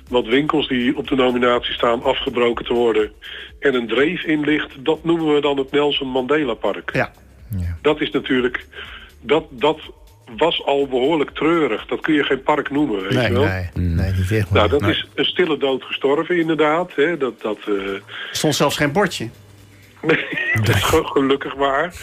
[0.10, 3.12] wat winkels die op de nominatie staan afgebroken te worden...
[3.60, 6.90] en een dreef in ligt, dat noemen we dan het Nelson Mandela Park.
[6.94, 7.12] Ja.
[7.82, 8.66] Dat is natuurlijk...
[9.22, 9.80] Dat, dat
[10.38, 11.86] was al behoorlijk treurig.
[11.86, 13.44] Dat kun je geen park noemen, weet Nee, je wel?
[13.44, 14.52] Nee, nee, niet echt.
[14.52, 16.92] Nou, dat is een stille dood gestorven inderdaad.
[16.96, 17.18] Hè.
[17.18, 18.02] Dat, dat, eh, Er
[18.32, 19.30] stond zelfs geen bordje.
[20.02, 20.26] nee,
[20.64, 20.84] dat is
[21.16, 21.94] gelukkig waar.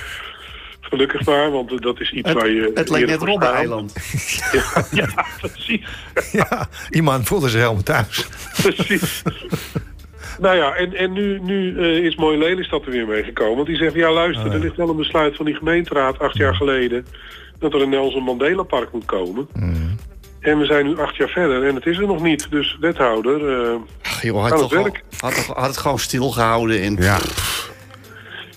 [0.90, 2.70] Gelukkig maar, want eh, dat is iets Het, waar je...
[2.74, 3.94] het leek eerder net Robben-eiland.
[4.52, 5.86] Ja, ja, precies.
[6.32, 8.26] Ja, iemand voelde zich helemaal thuis.
[8.62, 9.22] precies.
[10.40, 13.54] nou ja, en, en nu, nu eh, is Mooi Lelystad er weer mee gekomen.
[13.54, 16.54] Want die zegt, ja luister, er ligt wel een besluit van die gemeenteraad acht jaar
[16.54, 17.06] geleden...
[17.58, 19.48] dat er een Nelson Mandela Park moet komen.
[20.40, 22.46] En we zijn nu acht jaar verder en het is er nog niet.
[22.50, 23.62] Dus wethouder...
[23.62, 25.02] eh, Ach, joh, had, toch het al- werk.
[25.18, 26.82] had, toch- had het gewoon stilgehouden.
[26.82, 27.18] En, Ja.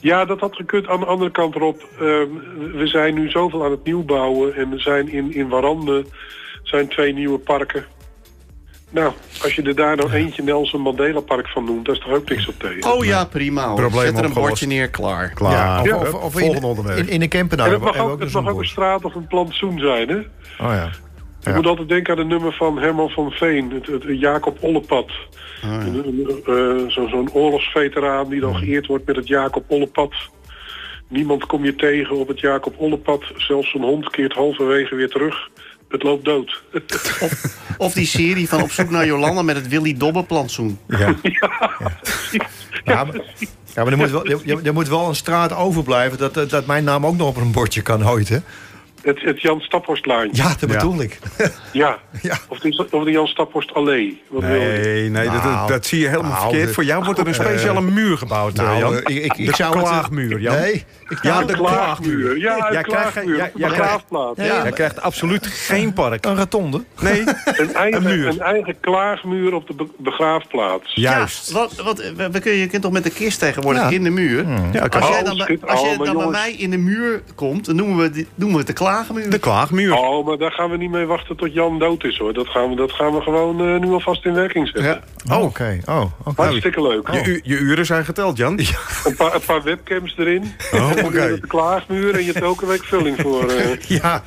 [0.04, 0.88] Ja, dat had gekund.
[0.88, 2.28] Aan de andere kant erop, ehm,
[2.74, 6.06] we zijn nu zoveel aan het nieuwbouwen en er zijn in, in Warande
[6.64, 7.86] zijn twee nieuwe parken.
[8.90, 9.14] Nou,
[9.44, 12.30] als je er daar nou eentje Nelson Mandela Park van noemt, daar is toch ook
[12.30, 12.94] niks op tegen.
[12.94, 13.76] Oh ja, prima hoor.
[13.76, 15.30] Probleem Zet er een bordje neer, klaar.
[15.34, 15.52] Klaar.
[15.52, 15.96] Ja, of, Ja.
[15.98, 16.98] of, of in, Volgende onderwerp.
[16.98, 19.16] in, in de Kempenaar en het mag ook, ook het mag ook een straat of
[19.16, 20.18] een plantsoen zijn, hè?
[20.18, 20.90] Oh ja.
[21.46, 25.12] Je moet altijd denken aan het nummer van Herman van Veen, het, het Jacob Ollepad.
[25.64, 30.14] Een- een- eh, zo- Zo'n oorlogsveteraan die dan geëerd wordt met het Jacob Ollepad.
[31.08, 33.24] Niemand kom je tegen op het Jacob Ollepad.
[33.36, 35.50] Zelfs een hond keert halverwege weer terug.
[35.90, 36.64] Het loopt dood.
[37.78, 40.80] Of die serie van Op zoek naar Jolanda met het Willy Dobbe plantsoen.
[40.88, 41.16] Ja.
[42.84, 43.16] Ja, maar,
[43.74, 46.18] ja, maar er, moet wel, er, er moet wel een straat overblijven...
[46.18, 48.38] Dat, dat, dat mijn naam ook nog op een bordje kan ooit, hè?
[49.04, 50.44] Het, het Jan Staphorstlaantje.
[50.44, 51.20] Ja, dat bedoel ik.
[51.72, 51.98] Ja.
[52.22, 52.38] Ja.
[52.48, 54.22] Of, de, of de Jan Staphorst Allee.
[54.30, 54.60] Wat wil je?
[54.68, 56.74] Nee, nee dat, dat, Nou, dat zie je helemaal nou, verkeerd.
[56.74, 58.94] Voor jou wordt er een speciale muur gebouwd, eh, Nou, Jan.
[58.94, 60.56] eh, ik, ik, ik de zou klaagmuur, Jan.
[60.60, 60.74] Nee.
[61.10, 62.38] Ik, Ja, de Een klaagmuur.
[62.38, 63.52] Ja, Jij krijgt- klaagmuur.
[63.54, 64.40] begraafplaats.
[64.40, 66.26] Ja, Jij krijgt absoluut geen park.
[66.26, 66.84] Een rotonde.
[67.02, 68.28] Nee, Een, eigen, muur.
[68.28, 70.92] een eigen klaagmuur op de be- begraafplaats.
[70.96, 71.48] juist.
[71.50, 73.90] Ja, wat, wat, we, kun, je kunt toch met de kist tegenwoordig Ja.
[73.90, 74.46] in de muur.
[74.72, 76.78] Ja, Als jij Oh, dan, bij- schit- als jij oh, dan bij mij in de
[76.78, 78.92] muur komt, dan noemen we, noemen we het de klaagmuur.
[79.30, 79.94] De klaagmuur.
[79.98, 82.34] Oh, maar daar gaan we niet mee wachten tot Jan dood is hoor.
[82.34, 85.02] Dat gaan we, dat gaan we gewoon eh, nu alvast in werking zetten.
[85.26, 85.36] Ja.
[85.38, 85.80] Oh, oké.
[85.86, 86.42] Oh, oké.
[86.42, 87.08] Hartstikke leuk.
[87.12, 88.60] Je, je uren zijn geteld, Jan.
[88.60, 90.54] Een, paar, een paar webcams erin.
[90.74, 91.40] Oh, oké.
[91.40, 93.50] de klaagmuur en je hebt elke week vulling voor.
[93.50, 93.80] eh.
[94.00, 94.24] Ja,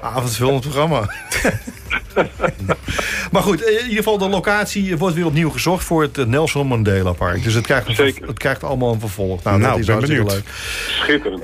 [0.00, 1.00] avondvullend programma.
[3.32, 6.66] maar goed, in ieder geval de locatie wordt weer opnieuw gezocht voor het eh, Nelson
[6.66, 7.44] Mandela Park.
[7.44, 8.26] Dus het krijgt, Zeker.
[8.26, 9.42] het krijgt allemaal een vervolg.
[9.42, 10.44] Nou, Nou, dat is ben hartstikke benieuwd.
[10.44, 10.54] leuk.
[11.02, 11.42] Schitterend.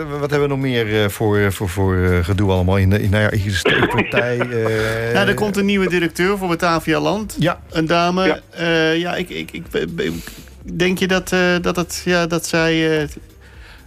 [0.00, 2.76] Eh, wat hebben we nog meer eh, voor, voor, voor eh, gedoe allemaal?
[2.76, 4.38] In de, in, nou ja, hier is de steekpartij.
[4.50, 7.36] eh, Ja, er komt een nieuwe directeur voor Batavia Land.
[7.38, 7.60] Ja.
[7.70, 8.26] Een dame.
[8.26, 8.38] Ja.
[8.56, 9.64] Ja, ja ik, ik, ik,
[9.96, 10.12] ik-
[10.76, 13.08] denk je dat, eh, dat, het, ja, dat zij eh,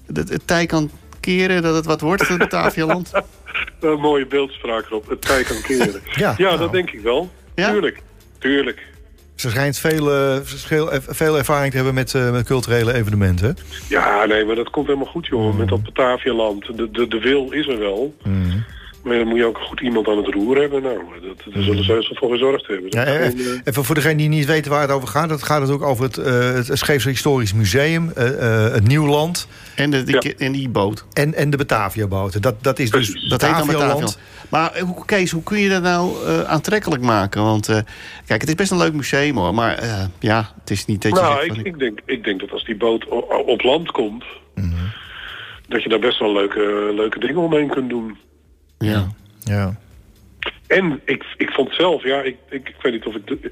[0.07, 3.11] dat het tij kan keren, dat het wat wordt, het Batavia Land?
[3.79, 5.09] Een mooie beeldspraak erop.
[5.09, 6.01] Het tijd kan keren.
[6.15, 6.57] Ja, ja, nou.
[6.57, 7.29] dat denk ik wel.
[7.55, 7.71] Ja?
[7.71, 8.01] Tuurlijk.
[8.39, 8.89] Tuurlijk.
[9.35, 13.57] Ze schijnt veel, eh, veel, veel ervaring te hebben met, eh, met culturele evenementen.
[13.89, 15.57] Ja, nee, maar dat komt helemaal goed, joh.
[15.57, 16.77] Met dat Batavialand.
[16.77, 18.15] De, de, de wil is er wel.
[19.03, 20.81] Maar dan moet je ook goed iemand aan het roer hebben.
[20.81, 22.85] Nou, dat, daar zullen ze heus wel voor gezorgd hebben.
[22.89, 25.29] Ja, Dat eh, gewoon, eh, even voor degenen die niet weten waar het over gaat.
[25.29, 29.91] Het gaat ook over het, eh het Scheepse Historisch Museum, eh, eh, het Nieuwland En,
[29.91, 30.45] de, die, Ja.
[30.45, 31.05] en die boot.
[31.13, 32.41] en, en de Batavia-boten.
[32.41, 33.07] Dat, dat is dus.
[33.29, 33.99] Dat heet dan Batavialand.
[33.99, 34.19] Batavia.
[34.49, 37.43] Maar hoe- Kees, hoe kun je dat nou eh, aantrekkelijk maken?
[37.43, 37.77] Want eh,
[38.25, 39.53] kijk, het is best een leuk museum hoor.
[39.53, 42.39] Maar eh, ja, het is niet dat je nou, zegt ik, ik, denk, ik denk
[42.39, 43.05] dat als die boot
[43.45, 44.23] op land komt...
[44.55, 44.69] Mhm.
[45.67, 48.17] dat je daar best wel leuke, leuke dingen omheen kunt doen.
[48.81, 49.07] Ja.
[49.43, 49.75] Ja.
[50.67, 53.51] En ik, ik vond zelf, ja, ik, ik, ik weet niet of, ik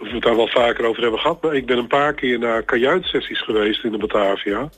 [0.00, 1.42] of we het daar wel vaker over hebben gehad...
[1.42, 4.68] maar ik ben een paar keer naar kajuitsessies geweest in de Batavia.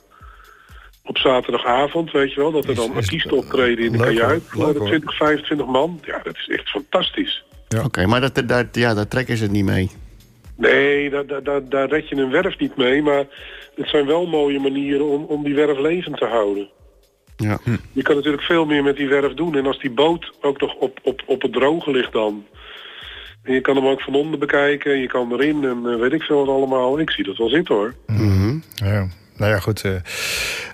[1.03, 2.51] op zaterdagavond, weet je wel.
[2.51, 4.43] Dat er dan artiesten optreden in de leuk, kajuit.
[4.53, 4.87] Leuk, voor hoor.
[4.87, 5.99] 20, 25 man.
[6.05, 7.43] Ja, dat is echt fantastisch.
[7.83, 9.91] Oké, maar dat, daar, ja, daar trekken ze het niet mee.
[10.55, 13.01] Nee, daar, daar, daar, daar red je een werf niet mee.
[13.01, 13.25] Maar
[13.75, 16.69] het zijn wel mooie manieren om, om die werf levend te houden.
[17.37, 17.59] Ja.
[17.91, 19.55] Je kan natuurlijk veel meer met die werf doen.
[19.55, 22.45] En als die boot ook nog op, op, op het droge ligt dan...
[23.43, 24.91] En je kan hem ook van onder bekijken.
[24.93, 26.99] En je kan erin en eh, weet ik veel wat allemaal.
[26.99, 27.93] Ik zie dat wel zitten hoor.
[28.07, 28.57] Mhm.
[28.75, 29.07] Ja.
[29.37, 29.81] Nou ja, goed.
[29.83, 29.95] eh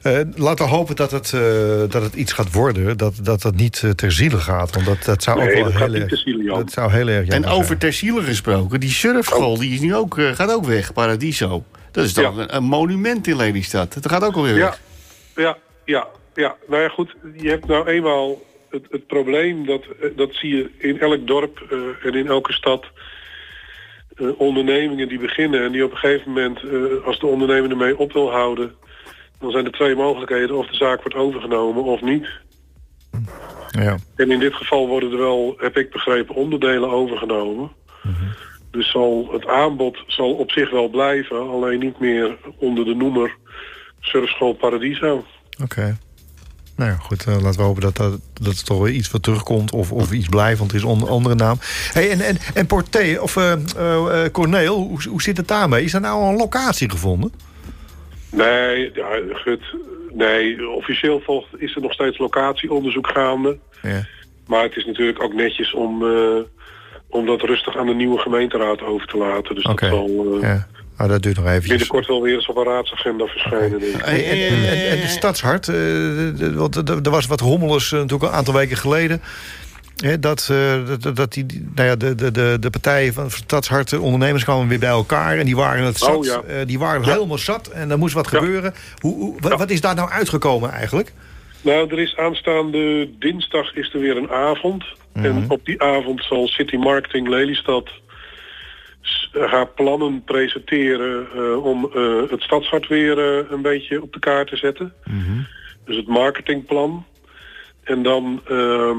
[0.02, 1.42] eh, laten we hopen dat het, eh,
[1.90, 2.98] dat het iets gaat worden.
[2.98, 4.74] Dat dat, dat niet ter ziele gaat.
[4.74, 6.46] Want dat, dat zou Nee, ook wel heel erg...
[6.56, 10.16] dat zou heel erg En over ter ziele gesproken, die surfschool die is nu ook,
[10.34, 11.64] gaat ook weg, Paradiso.
[11.92, 12.42] Dat is toch Ja.
[12.42, 13.94] een, een monument in Lelystad.
[13.94, 14.80] Dat gaat ook alweer Ja, weg.
[15.36, 16.08] ja, ja,
[16.40, 16.56] ja.
[16.68, 17.16] Nou ja, goed.
[17.36, 21.66] Je hebt nou eenmaal het, het probleem dat, eh, dat zie je in elk dorp
[21.70, 22.86] eh, en in elke stad.
[24.16, 26.60] eh, ondernemingen die beginnen en die op een gegeven moment,
[27.06, 28.76] als de ondernemer ermee op wil houden,
[29.40, 30.58] dan zijn er twee mogelijkheden.
[30.58, 32.28] Of de zaak wordt overgenomen of niet.
[33.70, 33.98] Ja.
[34.16, 37.72] En in dit geval worden er wel, heb ik begrepen, onderdelen overgenomen.
[38.72, 43.36] Dus zal, het aanbod zal op zich wel blijven, alleen niet meer onder de noemer
[44.00, 45.26] Surfschool Paradiso.
[45.64, 45.98] Oké.
[46.80, 47.26] Nou ja, goed.
[47.26, 49.72] eh, laten we hopen dat, dat, dat er toch weer iets wat terugkomt.
[49.72, 51.58] Of, of iets blijft, want er is een andere naam.
[51.94, 55.84] Hey, en, en, en Porté, of eh eh, eh, Corneel, hoe, hoe zit het daarmee?
[55.84, 57.32] Is er nou al een locatie gevonden?
[58.32, 59.62] Nee, ja, gut,
[60.14, 63.58] nee, officieel volgt, is er nog steeds locatieonderzoek gaande.
[63.82, 64.06] Ja.
[64.48, 66.04] Maar het is natuurlijk ook netjes om,
[67.10, 69.56] om dat rustig aan de nieuwe gemeenteraad over te laten.
[69.56, 70.68] Dus dat zal ja.
[71.00, 71.70] Nou, dat duurt nog eventjes.
[71.70, 73.80] binnenkort wel weer eens op een raadsagenda verschijnen.
[73.80, 74.06] denk ik.
[74.06, 78.32] Hey, en, en, en, en de stadshart, eh, want er was wat hommeles eh, natuurlijk
[78.32, 79.22] een aantal weken geleden.
[79.96, 83.90] Hè, dat, eh, dat, dat die, nou ja, de, de, de, de partijen van Stadshart,
[83.90, 85.38] de ondernemers kwamen weer bij elkaar.
[85.38, 86.16] En die waren het zat.
[86.16, 86.42] Oh, ja.
[86.48, 87.12] eh, die waren Ja.
[87.14, 87.68] helemaal zat.
[87.68, 88.40] En er moest wat Ja.
[88.40, 88.74] gebeuren.
[89.00, 89.58] Hoe, hoe, wa- Ja.
[89.58, 91.14] Wat is daar nou uitgekomen eigenlijk?
[91.62, 94.84] Nou, er is aanstaande dinsdag is er weer een avond.
[95.14, 97.90] En op die avond zal City Marketing Lelystad
[99.34, 104.20] s- haar plannen presenteren eh, om eh, het stadshart weer eh, een beetje op de
[104.20, 104.94] kaart te zetten.
[105.86, 107.06] Dus het marketingplan.
[107.84, 108.98] En, dan, ehm,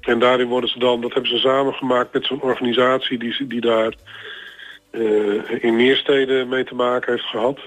[0.00, 3.94] en daarin worden ze dan, dat hebben ze samengemaakt met zo'n organisatie die, die daar
[4.90, 7.58] eh, in meer steden mee te maken heeft gehad.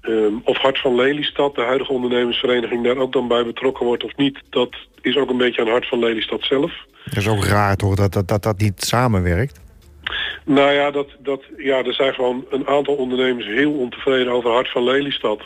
[0.00, 4.16] Ehm, of Hart van Lelystad, de huidige ondernemersvereniging, daar ook dan bij betrokken wordt of
[4.16, 6.72] niet, dat is ook een beetje aan Hart van Lelystad zelf.
[7.04, 9.60] Dat is ook raar toch, dat dat, dat, dat niet samenwerkt.
[10.44, 14.70] Nou ja, dat, dat, ja, er zijn gewoon een aantal ondernemers heel ontevreden over Hart
[14.70, 15.42] van Lelystad.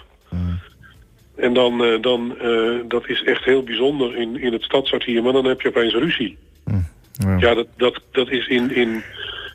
[1.36, 5.22] En dan, eh, dan eh, dat is echt heel bijzonder in, in het stadshart hier,
[5.22, 6.38] maar dan heb je opeens ruzie.
[6.64, 7.36] Ja.
[7.38, 9.02] Ja, dat, dat, dat is in, in,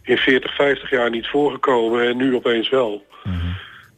[0.04, 3.06] in 40, 50 jaar niet voorgekomen en nu opeens wel.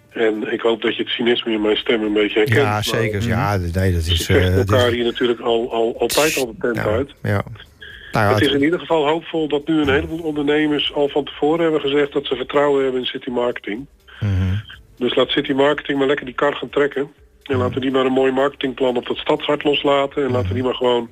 [0.10, 2.60] En ik hoop dat je het cynisme in mijn stem een beetje herkent.
[2.60, 3.28] Ja, maar zeker.
[3.28, 4.28] Ja, nee, dat Ze is...
[4.30, 7.12] eh, dat is- elkaar hier natuurlijk al, al, altijd al de tent uit.
[7.24, 7.44] ja.
[8.12, 11.08] Nou ja, Het is het- in ieder geval hoopvol dat nu een heleboel ondernemers al
[11.10, 13.86] van tevoren hebben gezegd dat ze vertrouwen hebben in City Marketing.
[14.20, 14.56] Mhm.
[14.98, 17.02] Dus laat City Marketing maar lekker die kar gaan trekken.
[17.02, 17.64] En Mhm.
[17.64, 20.24] laten die maar een mooi marketingplan op dat stadshart loslaten.
[20.24, 21.10] En laten die maar gewoon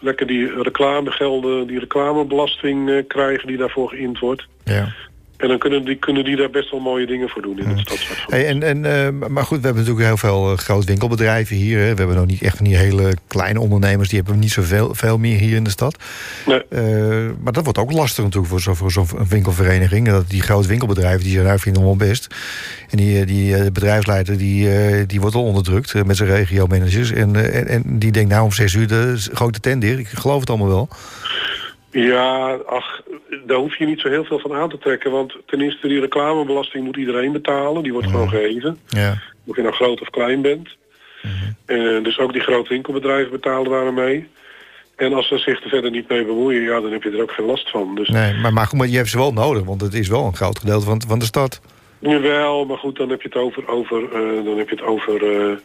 [0.00, 4.46] lekker die reclamegelden, die reclamebelasting eh, krijgen die daarvoor geïnd wordt.
[4.64, 4.92] ja.
[5.36, 7.78] En dan kunnen die, kunnen die daar best wel mooie dingen voor doen in het
[7.78, 8.24] stadshart.
[8.30, 11.78] Hey, en, en, eh, maar goed, we hebben natuurlijk heel veel uh, groot winkelbedrijven hier.
[11.78, 11.90] Hè.
[11.90, 14.08] We hebben nog niet echt van die hele kleine ondernemers.
[14.08, 15.96] Die hebben we niet zoveel veel meer hier in de stad.
[16.46, 16.62] Nee.
[16.68, 20.08] Eh, maar dat wordt ook lastig natuurlijk voor zo'n voor zo'n winkelvereniging.
[20.08, 22.26] Dat die grote winkelbedrijven, die zijn eigenlijk nog wel best.
[22.90, 26.28] En die, eh, die eh, bedrijfsleider, die, eh, die wordt al onderdrukt eh, met zijn
[26.28, 27.12] regio-managers.
[27.12, 29.98] En, eh, en, en die denkt nou om zes uur de grote tent dicht.
[29.98, 30.88] Ik geloof het allemaal wel.
[32.02, 33.02] Ja, ach,
[33.46, 35.10] daar hoef je niet zo heel veel van aan te trekken.
[35.10, 37.82] Want ten eerste, die reclamebelasting moet iedereen betalen.
[37.82, 38.78] Die wordt gewoon geheven.
[38.88, 39.22] Ja.
[39.44, 40.68] Of je nou groot of klein bent.
[41.64, 44.28] Eh, dus ook die grote winkelbedrijven betalen daar aan mee.
[44.96, 47.32] En als ze zich er verder niet mee bemoeien, ja, dan heb je er ook
[47.32, 47.94] geen last van.
[47.94, 50.24] Dus Nee, maar, maar, goed, maar je hebt ze wel nodig, want het is wel
[50.24, 51.60] een groot gedeelte van, van de stad.
[51.98, 55.36] Jawel, maar goed, dan heb je het over, over, eh, dan heb je het over
[55.36, 55.56] eh,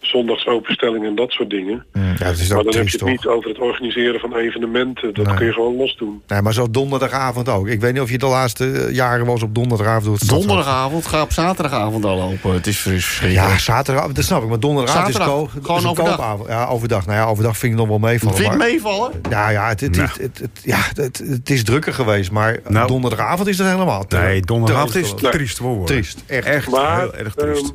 [0.00, 1.84] zondagsopenstellingen en dat soort dingen.
[1.92, 3.08] Ja, dat is maar dan heb je het toch?
[3.08, 5.14] niet over het organiseren van evenementen.
[5.14, 5.34] Dat Nee.
[5.36, 6.22] kun je gewoon los doen.
[6.26, 7.68] Nee, maar zo donderdagavond ook.
[7.68, 10.28] Ik weet niet of je de laatste eh, jaren eens op donderdagavond doet.
[10.28, 12.52] Donderdagavond, ga op zaterdagavond al lopen.
[12.52, 13.48] Het is verschrikkelijk.
[13.50, 14.48] Ja, zaterdagavond, dat snap ik.
[14.48, 16.16] Maar donderdagavond Zaterdag, is, ko gewoon is een overdag.
[16.16, 16.48] koopavond.
[16.48, 17.06] Ja, overdag.
[17.06, 18.36] Nou ja, overdag vind ik nog wel meevallen.
[18.36, 19.12] Vind je het maar- meevallen?
[19.30, 22.30] Ja, ja, het, het, het, het- het- ja het, het is drukker geweest.
[22.30, 22.86] Maar Nou.
[22.86, 25.34] donderdagavond is het helemaal te- Nee, donderdagavond te is ongelooflijk.
[25.34, 25.86] triest voor woorden.
[25.86, 26.46] Triest, echt.
[26.46, 27.62] Echt Maar heel erg triest.
[27.62, 27.74] ehm,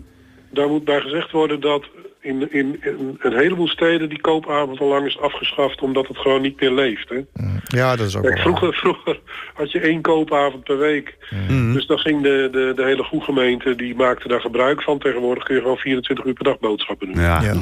[0.53, 1.83] daar moet bij gezegd worden dat
[2.25, 6.41] in, in, in een heleboel steden die koopavond al lang is afgeschaft omdat het gewoon
[6.41, 7.09] niet meer leeft.
[7.09, 7.19] Hè?
[7.65, 9.19] Ja, dat is ook Kijk, vroeger, vroeger
[9.53, 11.17] had je één koopavond per week.
[11.47, 11.73] Mhm.
[11.73, 14.99] Dus dan ging de, de, de hele goede gemeente, die maakte daar gebruik van.
[14.99, 17.21] Tegenwoordig kun je gewoon 24 uur per dag boodschappen doen.
[17.21, 17.41] Ja.
[17.41, 17.53] Ja.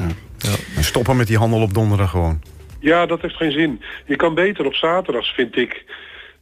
[0.76, 2.40] En Stoppen met die handel op donderdag gewoon.
[2.80, 3.80] Ja, dat heeft geen zin.
[4.06, 5.84] Je kan beter op zaterdags, vind ik,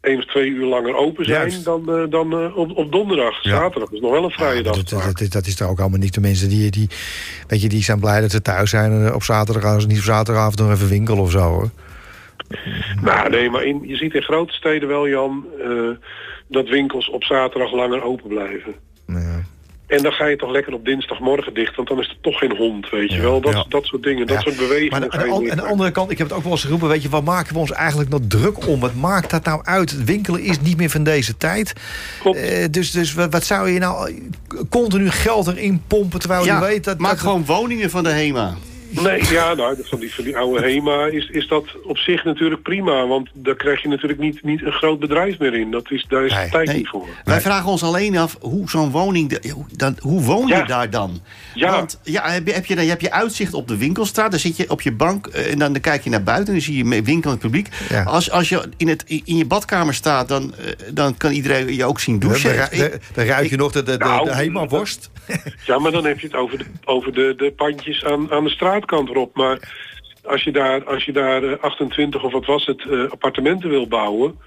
[0.03, 1.65] één of twee uur langer open zijn Juist.
[1.65, 3.43] dan, eh, dan eh, op, op donderdag.
[3.43, 3.51] Ja.
[3.51, 4.77] Zaterdag is nog wel een vrije Ja, dag.
[4.77, 6.89] dat, dat, dat, dat is toch ook allemaal niet de mensen die, die,
[7.47, 8.93] weet je, die zijn blij dat ze thuis zijn.
[8.93, 11.71] En op zaterdag gaan ze niet op zaterdagavond nog even winkelen of zo hoor.
[13.03, 15.89] Nou, nee, maar in, je ziet in grote steden wel, Jan, eh,
[16.49, 18.75] dat winkels op zaterdag langer open blijven.
[19.07, 19.43] Ja.
[19.97, 22.57] En dan ga je toch lekker op dinsdagmorgen dicht, want dan is er toch geen
[22.57, 23.41] hond, weet je wel.
[23.41, 23.65] Dat, Ja.
[23.69, 24.43] dat soort dingen, dat Ja.
[24.43, 24.91] soort bewegingen.
[24.91, 27.03] Maar aan de, aan de andere kant, ik heb het ook wel eens geroepen, weet
[27.03, 28.81] je, wat maken we ons eigenlijk nog druk om?
[28.81, 29.91] Wat maakt dat nou uit?
[29.91, 31.73] Het winkelen is niet meer van deze tijd.
[32.21, 32.39] Klopt.
[32.39, 34.23] Eh, dus dus wat, wat zou je nou
[34.71, 36.99] continu geld erin pompen terwijl Ja, je weet dat...
[36.99, 38.55] maak dat gewoon woningen van de HEMA.
[39.01, 42.63] Nee, ja, nou, van die, van die oude HEMA is, is dat op zich natuurlijk
[42.63, 43.07] prima.
[43.07, 45.71] Want daar krijg je natuurlijk niet, niet een groot bedrijf meer in.
[45.71, 46.77] Dat is, daar is Nee, de tijd Nee.
[46.77, 47.09] niet voor.
[47.25, 49.29] Wij vragen ons alleen af hoe zo'n woning.
[49.29, 50.65] de- hoe, dan, hoe woon je Ja.
[50.65, 51.21] daar dan?
[51.55, 51.71] Ja.
[51.71, 54.31] Want ja, heb, je, heb, je, dan- je hebt je uitzicht op de winkelstraat.
[54.31, 56.47] Dan zit je op je bank eh, en dan, dan kijk je naar buiten.
[56.47, 57.69] En dan zie je winkelend publiek.
[57.89, 58.03] Ja.
[58.03, 61.85] Als, als je in, het, in je badkamer staat, dan, eh, dan kan iedereen je
[61.85, 62.57] ook zien douchen.
[62.57, 65.11] dan, dan, dan ruik je nog de, de, de, Nou, de Hema-worst.
[65.67, 68.51] Ja, maar dan heb je het over de, over de, de pandjes aan, aan de
[68.83, 69.37] straatkant erop.
[69.37, 69.59] Maar
[70.25, 73.87] als je daar, als je daar eh, 28 of wat was het, eh, appartementen wil
[73.89, 74.39] bouwen...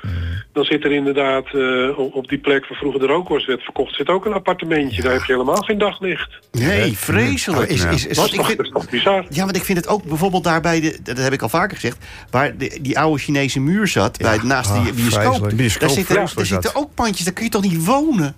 [0.53, 3.95] dan zit er inderdaad eh, op, die plek waar vroeger de rookworst werd verkocht...
[3.95, 5.01] zit ook een appartementje.
[5.01, 6.29] Daar heb je helemaal geen daglicht.
[6.51, 7.69] Nee, vreselijk.
[7.69, 9.25] Is- is- is- Want ik Dat is toch bizar?
[9.29, 10.99] Ja, want ik vind het ook bijvoorbeeld daar bij de...
[11.03, 12.05] Dat heb ik al vaker gezegd.
[12.31, 15.21] Waar de, die oude Chinese muur zat, bij, naast ah, die bioscoop.
[15.21, 15.49] vreselijk.
[15.49, 18.35] Daar Bioscoop, zitten, daar zitten ook pandjes, daar kun je toch niet wonen?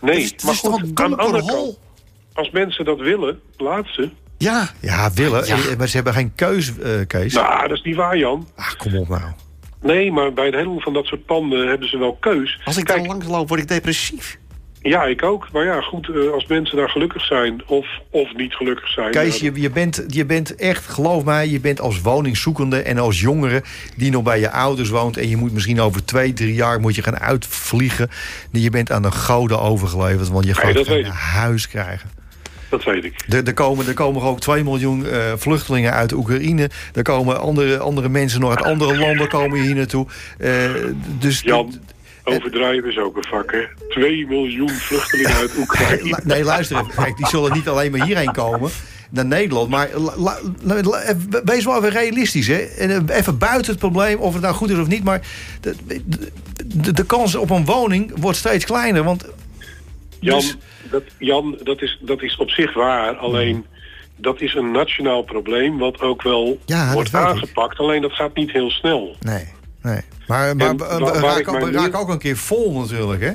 [0.00, 1.78] Nee, dat is, dat maar is toch een aan de andere kant...
[2.32, 4.10] als mensen dat willen, laat ze.
[4.38, 5.46] Ja, Ja, willen.
[5.46, 5.56] Ja.
[5.78, 7.34] Maar ze hebben geen keus, eh, Kees.
[7.34, 8.48] Nou, dat is niet waar, Jan.
[8.56, 9.22] Ah, kom op nou.
[9.82, 12.60] Nee, maar bij een heleboel van dat soort panden hebben ze wel keus.
[12.64, 14.38] als ik Kijk, daar langs loop, word ik depressief.
[14.88, 15.48] Ja, ik ook.
[15.52, 19.10] Maar ja, goed, eh, als mensen daar gelukkig zijn of, of niet gelukkig zijn...
[19.10, 22.98] Kees, ja, je, je, bent, je bent echt, geloof mij, je bent als woningzoekende en
[22.98, 23.62] als jongere
[23.96, 26.94] die nog bij je ouders woont en je moet misschien over twee, drie jaar moet
[26.94, 28.08] je gaan uitvliegen.
[28.52, 31.06] Je bent aan de goden overgeleverd, want je gaat ik.
[31.06, 32.10] huis krijgen.
[32.68, 33.14] Dat weet ik.
[33.28, 36.70] Er, er, komen, er komen ook 2 miljoen eh, vluchtelingen uit Oekraïne.
[36.94, 40.06] Er komen andere, andere mensen nog uit andere landen komen hier naartoe.
[40.38, 40.50] Eh,
[41.18, 41.74] dus Jan,
[42.24, 43.62] overdrijven is ook een vak, hè.
[43.88, 46.18] 2 miljoen vluchtelingen uit Oekraïne.
[46.24, 46.94] Nee, luister even.
[46.94, 48.70] Kijk, die zullen niet alleen maar hierheen komen.
[49.10, 49.68] Naar Nederland.
[49.70, 52.46] Maar la- la- la- la- wees wel even realistisch.
[52.46, 52.56] Hè?
[52.58, 55.04] En eh, even buiten het probleem, of het nou goed is of niet.
[55.04, 55.20] Maar
[55.60, 56.00] de, de,
[56.66, 59.04] de, de kans op een woning wordt steeds kleiner.
[59.04, 59.24] Want
[60.20, 60.56] Jan, Dus-
[60.90, 63.16] dat, Jan dat, is, dat is op zich waar.
[63.16, 63.64] Alleen,
[64.16, 65.78] dat is een nationaal probleem...
[65.78, 67.14] wat ook wel Ja, wordt ik.
[67.14, 67.78] aangepakt.
[67.78, 69.16] Alleen dat gaat niet heel snel.
[69.20, 69.44] nee,
[69.82, 70.00] nee.
[70.26, 70.82] Maar, maar nu-
[71.76, 73.22] raken ook een keer vol natuurlijk.
[73.22, 73.32] Hè?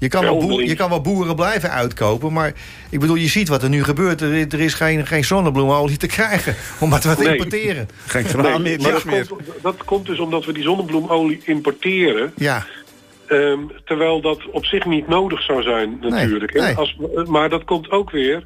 [0.00, 0.68] Je kan, wel boer- onderling.
[0.70, 2.32] je kan wel boeren blijven uitkopen.
[2.32, 2.52] Maar
[2.90, 4.20] ik bedoel, je ziet wat er nu gebeurt.
[4.20, 6.54] Er, er is geen, geen zonnebloemolie te krijgen.
[6.80, 7.28] Omdat we het Nee.
[7.28, 7.88] importeren.
[8.06, 8.60] Geen graan meer, maar
[8.90, 9.26] niks dat meer.
[9.28, 12.32] komt, dat komt dus omdat we die zonnebloemolie importeren...
[12.36, 12.66] Ja,
[13.28, 16.54] Ehm, terwijl dat op zich niet nodig zou zijn natuurlijk.
[16.54, 16.74] nee.
[16.74, 18.42] Als, maar dat komt ook weer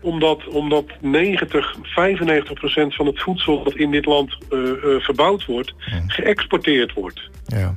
[0.00, 5.44] omdat, omdat 90, 95 procent van het voedsel dat in dit land eh, eh, verbouwd
[5.44, 5.74] wordt,
[6.06, 7.20] geëxporteerd wordt.
[7.46, 7.76] ja.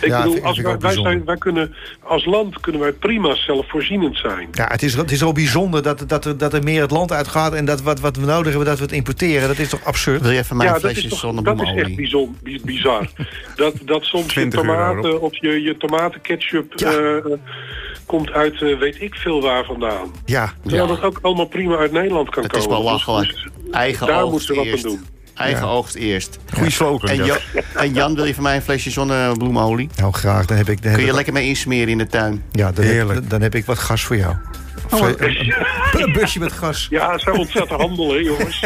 [0.00, 3.34] Ik Ja, bedoel, als ik wij, wij, zijn, wij kunnen, als land kunnen wij prima
[3.34, 4.48] zelfvoorzienend zijn.
[4.52, 7.12] Ja, het is, het is wel bijzonder dat, dat, er, dat er meer het land
[7.12, 7.52] uitgaat...
[7.52, 9.48] en dat wat, wat we nodig hebben, dat we het importeren.
[9.48, 10.20] Dat is toch absurd?
[10.22, 11.96] Wil je even mijn ja, dat is, flesje toch, dat is echt zonnebloemolie?
[11.96, 13.08] bizon, bi- bizar.
[13.56, 16.90] dat, dat soms je 20 euro tomaten of je, je tomatenketchup Ja.
[16.90, 17.24] eh, eh,
[18.06, 20.10] komt uit eh, weet ik veel waar vandaan.
[20.24, 20.94] Ja, Terwijl Ja.
[20.94, 22.66] dat ook allemaal prima uit Nederland kan Het komen.
[22.68, 23.28] is wel lachelijk.
[23.32, 25.04] Dus- Eigen daar moeten we wat aan doen.
[25.38, 25.70] Eigen Ja.
[25.72, 26.38] oogst eerst.
[26.54, 27.10] Goeie slogan.
[27.10, 27.24] En.
[27.24, 27.36] Jo-
[27.74, 29.88] en Jan, wil je van mij een flesje zonnebloemolie?
[29.96, 30.46] nou graag.
[30.46, 32.44] Dan heb ik, dan Kun je lekker mee insmeren in de tuin?
[32.52, 33.18] ja, dan, Heerlijk.
[33.20, 34.34] heb, dan heb ik wat gas voor jou.
[34.90, 35.54] Oh, eh, een,
[36.02, 36.86] een busje met gas.
[36.90, 38.60] Ja, zo ontzettend handel, hè, jongens.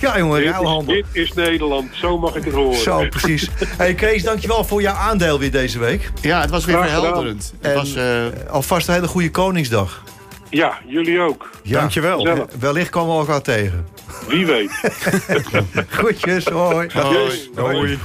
[0.00, 0.94] Ja, jongen, Dit is, ruilhandel.
[0.94, 2.78] dit is Nederland, zo mag ik het horen.
[2.80, 3.48] Zo, precies.
[3.76, 6.10] Hey Kees, dankjewel voor jouw aandeel weer deze week.
[6.20, 7.52] Ja, het was weer verhelderend.
[7.60, 10.02] Het En- was, eh, Alvast een hele goede Koningsdag.
[10.50, 11.50] Ja, jullie ook.
[11.62, 12.46] Ja, Dankjewel.
[12.58, 13.86] Wellicht komen we elkaar tegen.
[14.28, 14.70] Wie weet.
[15.90, 16.88] Groetjes, hoi.
[16.92, 17.50] Hoi.
[17.54, 17.98] Hoi.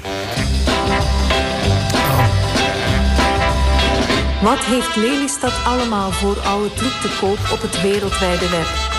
[4.41, 8.92] Wat heeft Lelystad allemaal voor oude troep te koop op het wereldwijde web?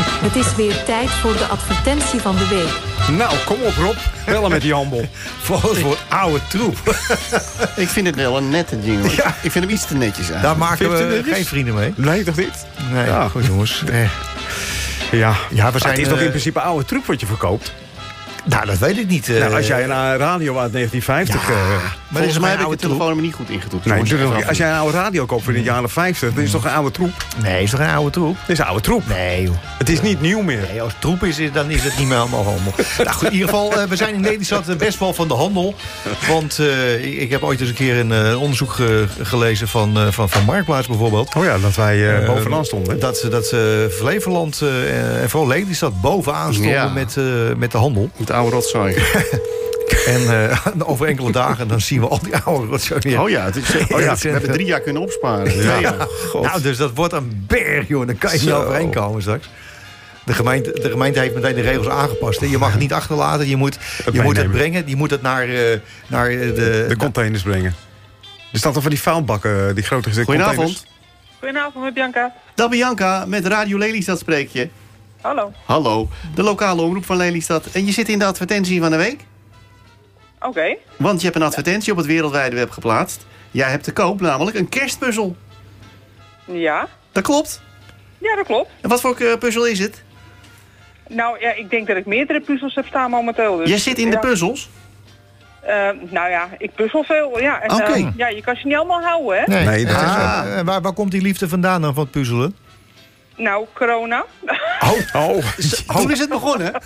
[0.26, 3.16] Het is weer tijd voor de advertentie van de week.
[3.16, 3.96] Nou, kom op Rob.
[4.26, 5.08] Bellen met die handel.
[5.42, 6.76] Vooral voor oude troep.
[7.76, 9.10] ik vind het wel een nette jingle.
[9.42, 10.42] Ik vind hem iets te netjes aan.
[10.42, 11.92] Daar maken we geen vrienden mee.
[11.96, 12.66] Nee, toch niet?
[12.92, 13.28] Nee, Ja.
[13.28, 13.82] goed jongens.
[13.86, 14.08] Eh,
[15.10, 15.34] Ja.
[15.50, 17.72] Ja, we zijn, het is toch eh, in principe oude troep wat je verkoopt?
[18.44, 19.28] Nou, dat weet ik niet.
[19.28, 19.38] eh.
[19.40, 21.48] Nou, als jij een radio uit 1950...
[21.48, 23.48] Ja, eh, maar Volgens is mij heb ik de telefoon niet goed
[23.84, 24.02] nee.
[24.02, 26.34] Even als jij een oude radio koopt van de jaren 50...
[26.34, 27.10] dan is het toch een oude troep?
[27.42, 28.36] Nee, is toch een oude troep?
[28.40, 29.02] Het is een oude troep.
[29.08, 29.54] Nee, joh.
[29.78, 30.60] Het is niet nieuw meer.
[30.70, 32.72] Nee, als het troep is, dan is het niet meer allemaal handel.
[33.04, 35.74] nou goed, in ieder geval, eh, we zijn in eh, best wel van de handel.
[36.28, 36.58] Want
[37.02, 40.86] ik, heb ooit eens een keer een onderzoek ge- gelezen van, eh, van, van Marktplaats
[40.86, 41.34] bijvoorbeeld.
[41.34, 43.00] Oh ja, dat wij bovenaan stonden.
[43.00, 44.62] Dat, ze- dat ze Flevoland
[45.20, 46.88] en vooral Lelystad bovenaan stonden Ja.
[46.88, 47.16] met,
[47.56, 48.10] met de handel.
[48.32, 48.96] Het oude rotzooi.
[50.06, 53.20] En eh, over enkele dagen dan zien we al die oude rotzooi weer.
[53.20, 55.62] Oh ja, het is, oh ja, we hebben drie jaar kunnen opsparen.
[55.62, 55.94] Ja, ja.
[56.42, 58.06] Nou, dus dat wordt een berg, joh.
[58.06, 58.60] Dan kan je niet Zo.
[58.62, 59.48] overheen komen straks.
[60.24, 62.40] De gemeente, de gemeente heeft meteen de regels aangepast.
[62.40, 62.46] Hè.
[62.46, 63.48] Je mag het niet achterlaten.
[63.48, 63.78] Je moet,
[64.12, 64.82] je moet het brengen.
[64.86, 66.84] Je moet het naar, eh, naar de...
[66.88, 67.74] De containers brengen.
[68.52, 70.46] Er staan toch van die vuilbakken, die grote containers?
[70.46, 70.86] Goedenavond.
[71.38, 72.34] Goedenavond met Bianca.
[72.54, 74.68] Dag Bianca, met Radio Lelystad spreek je.
[75.22, 75.52] Hallo.
[75.64, 77.66] Hallo, de lokale omroep van Lelystad.
[77.72, 79.24] En je zit in de advertentie van de week.
[80.40, 80.76] Oké.
[80.96, 83.26] Want je hebt een advertentie op het wereldwijde web geplaatst.
[83.50, 85.36] Jij hebt te koop namelijk een kerstpuzzel.
[86.44, 86.88] Ja.
[87.12, 87.62] Dat klopt.
[88.18, 88.70] Ja, dat klopt.
[88.80, 90.02] En wat voor eh, puzzel is het?
[91.08, 93.56] Nou ja, ik denk dat ik meerdere puzzels heb staan momenteel.
[93.56, 94.70] Dus, Jij zit in de puzzels.
[95.60, 97.40] Eh, nou ja, ik puzzel veel.
[97.40, 97.82] Ja, en, Oké.
[97.92, 99.44] eh, ja, je kan ze niet allemaal houden, hè?
[99.46, 100.48] Nee, Nee, dat is Ah, zo.
[100.50, 102.56] en waar, waar komt die liefde vandaan dan van het puzzelen?
[103.42, 104.24] Nou, corona.
[105.12, 105.38] Oh,
[105.96, 106.72] Toen is het begonnen.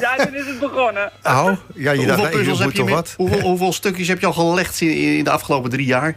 [0.00, 1.12] ja, toen is het begonnen.
[1.22, 3.14] Oh, ja, je dacht, hoeveel hey, je puzzels heb moet je met- wat?
[3.16, 6.16] hoeveel, hoeveel stukjes heb je al gelegd in, in de afgelopen drie jaar?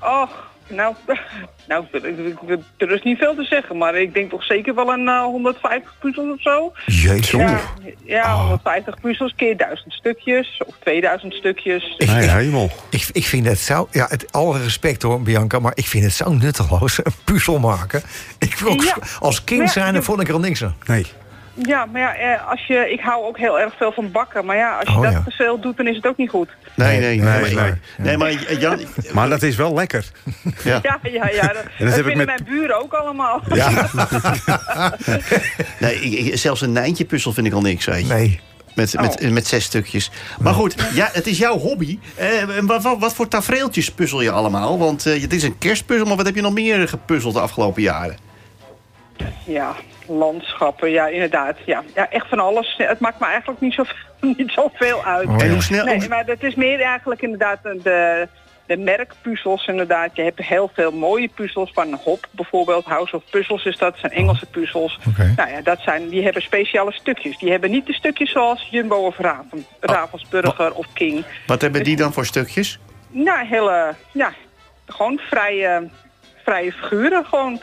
[0.00, 0.94] Och, nou,
[1.68, 1.84] nou,
[2.78, 5.94] er- is niet veel te zeggen, maar ik denk toch zeker wel een eh, 150
[6.00, 6.72] puzzels of zo.
[6.86, 7.38] Jeetje.
[7.38, 7.60] Ja,
[8.04, 11.94] ja 150 puzzels keer 1000 stukjes of 2000 stukjes.
[11.98, 12.70] nee, hemel.
[12.90, 13.88] Ik, ik vind het zo...
[13.90, 16.98] Ja, het, alle respect hoor, Bianca, maar ik vind het zo nutteloos.
[17.04, 18.02] Een puzzel maken.
[18.38, 18.96] Ik wil ook- Ja.
[19.20, 20.76] Als kind ja, zijn, je- vond ik er al niks aan.
[20.86, 21.06] Nee.
[21.62, 24.44] Ja, maar ja, eh, als je, ik hou ook heel erg veel van bakken.
[24.44, 25.22] Maar ja, als je Oh, dat ja.
[25.24, 26.48] te veel doet, dan is het ook niet goed.
[26.74, 27.40] Nee, nee, nee.
[27.40, 28.16] nee, maar, nee.
[28.16, 28.78] nee, maar Jan,
[29.12, 30.10] Maar dat is wel lekker.
[30.64, 30.78] ja.
[30.82, 31.46] Ja, ja, ja.
[31.46, 33.42] Dat, dat heb ik vinden met- mijn buren ook allemaal.
[33.54, 33.88] Ja.
[35.78, 38.12] Nee, ik- zelfs een Nijntje puzzel vind ik al niks, weet je.
[38.14, 38.40] Nee.
[38.74, 40.10] Met, met, met zes stukjes.
[40.38, 41.98] Maar goed, ja, het is jouw hobby.
[42.14, 44.78] Eh, en wat, wat, wat voor tafereeltjes puzzel je allemaal?
[44.78, 47.82] Want eh, het is een kerstpuzzel, maar wat heb je nog meer gepuzzeld de afgelopen
[47.82, 48.16] jaren?
[49.46, 49.74] Ja,
[50.18, 51.56] landschappen, ja, inderdaad.
[51.64, 52.74] Ja, ja echt van alles.
[52.76, 53.84] Het maakt me eigenlijk niet, zo,
[54.36, 55.28] niet zoveel uit.
[55.28, 55.52] Oh, en ja.
[55.52, 55.84] hoe snel...
[55.84, 58.28] Nee, maar dat is meer eigenlijk inderdaad de,
[58.66, 60.16] de merkpuzzels inderdaad.
[60.16, 62.84] Je hebt heel veel mooie puzzels van Hop bijvoorbeeld.
[62.84, 64.98] House of Puzzles is dat, zijn Engelse puzzels.
[65.36, 67.38] Nou ja, dat zijn, die hebben speciale stukjes.
[67.38, 71.24] Die hebben niet de stukjes zoals Jumbo of Raven, Ravensburger of King.
[71.46, 72.78] Wat hebben die dan voor stukjes?
[73.08, 74.32] Nou, hele, ja,
[74.86, 75.88] gewoon vrije,
[76.44, 77.60] vrije figuren gewoon.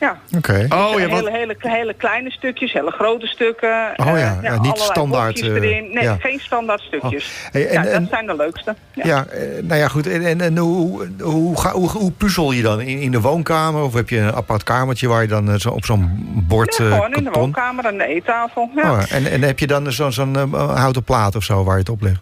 [0.00, 0.18] Ja.
[0.36, 0.66] Oké.
[0.68, 3.92] Oh ja, hele, wat, hele, hele kleine stukjes, hele grote stukken.
[3.96, 5.92] Oh ja, eh, ja, niet standaard, eh, erin.
[5.92, 6.16] Nee, ja.
[6.20, 7.24] geen standaard stukjes.
[7.46, 7.52] Oh.
[7.52, 8.74] Hey, en- ja, dat en- zijn de leukste.
[8.94, 9.04] Ja.
[9.06, 10.06] Ja, eh, nou ja, goed.
[10.06, 12.80] En, en, en hoe, hoe, ga- hoe, hoe puzzel je dan?
[12.80, 13.82] In, in de woonkamer?
[13.82, 16.92] Of heb je een apart kamertje waar je dan zo op zo'n bord Ja, eh,
[16.92, 18.70] gewoon in de woonkamer aan de eettafel.
[18.76, 18.92] Ja.
[18.92, 19.16] Oh, ja.
[19.16, 22.02] en, en heb je dan zo'n zo'n houten plaat of zo waar je het op
[22.02, 22.20] legt?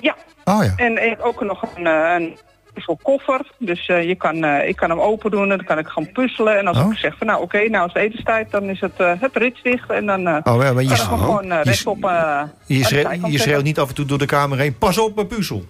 [0.00, 0.14] ja.
[0.44, 0.72] Oh ja.
[0.76, 2.36] En ook nog een, eh,
[2.70, 3.40] een puzzelkoffer.
[3.58, 6.12] Dus eh, je kan, eh, ik kan hem open doen en dan kan ik gaan
[6.12, 6.58] puzzelen.
[6.58, 6.92] En als Oh.
[6.92, 9.62] ik zeg van nou oké, nou is het etenstijd, dan is het uh, het rits
[9.62, 9.90] dicht.
[9.90, 12.42] En dan eh Oh ja, maar kan je, ik hem gewoon eh, je- rechtop eh,
[12.66, 14.78] je, schreeuwt, je schreeuwt niet af en toe door de kamer heen...
[14.78, 15.64] Pas op, mijn puzzel.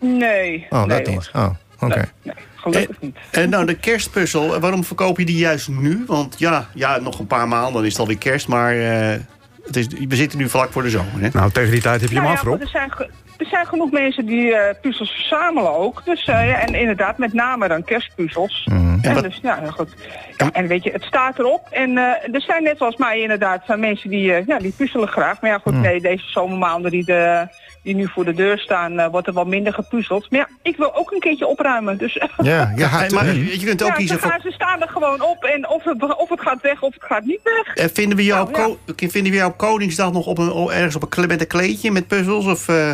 [0.00, 0.66] Nee.
[0.70, 1.30] Oh, nee, dat niet.
[1.34, 1.48] Oh,
[1.80, 1.94] oké.
[1.96, 3.16] Nee, nee, gelukkig niet.
[3.30, 6.04] en nou, de kerstpuzzel, eh, waarom verkoop je die juist nu?
[6.06, 9.18] Want ja, ja nog een paar maanden dan is het alweer kerst, maar eh,
[9.66, 11.20] het is, we zitten nu vlak voor de zomer.
[11.20, 11.28] Hè?
[11.32, 12.60] Nou, tegen die tijd heb je hem Nou af, ja, Rob.
[12.60, 12.92] er zijn,
[13.38, 16.04] er zijn genoeg mensen die eh, puzzels verzamelen ook.
[16.04, 18.66] Dus, eh, ja, en inderdaad, met name dan kerstpuzzels.
[18.70, 19.94] En En, wat- dus, ja, goed.
[20.36, 21.68] Ja, en weet je, het staat erop.
[21.70, 25.08] En eh, er zijn net zoals mij inderdaad van mensen die, eh, ja, die puzzelen
[25.08, 25.40] graag.
[25.40, 27.46] Maar ja, goed, nee, deze zomermaanden die, de,
[27.82, 30.30] die nu voor de deur staan, eh, wordt er wel minder gepuzzeld.
[30.30, 31.98] Maar ja, ik wil ook een keertje opruimen.
[31.98, 34.30] Dus Ja, ja, En, maar je kunt ook ja, kiezen ze, voor...
[34.30, 35.44] gaan, ze staan er gewoon op.
[35.44, 37.74] En of het, of het gaat weg of het gaat niet weg.
[37.76, 40.96] Eh, vinden, we jou op ko- vinden we jou op Koningsdag nog op een, ergens
[40.96, 42.46] op een, kle- met een kleedje met puzzels?
[42.46, 42.90] Of, eh,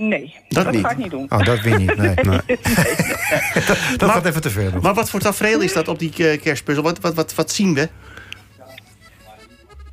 [0.00, 0.84] Nee, Dat dat, niet.
[0.84, 1.26] ga ik niet doen.
[1.28, 1.96] Oh, dat weet niet.
[1.96, 2.14] Nee.
[3.96, 4.72] dat gaat even te ver.
[4.72, 4.82] nog.
[4.82, 6.82] maar wat voor tafereel is dat op die eh, kerstpuzzel?
[6.84, 7.88] Wat, wat, wat, wat zien we?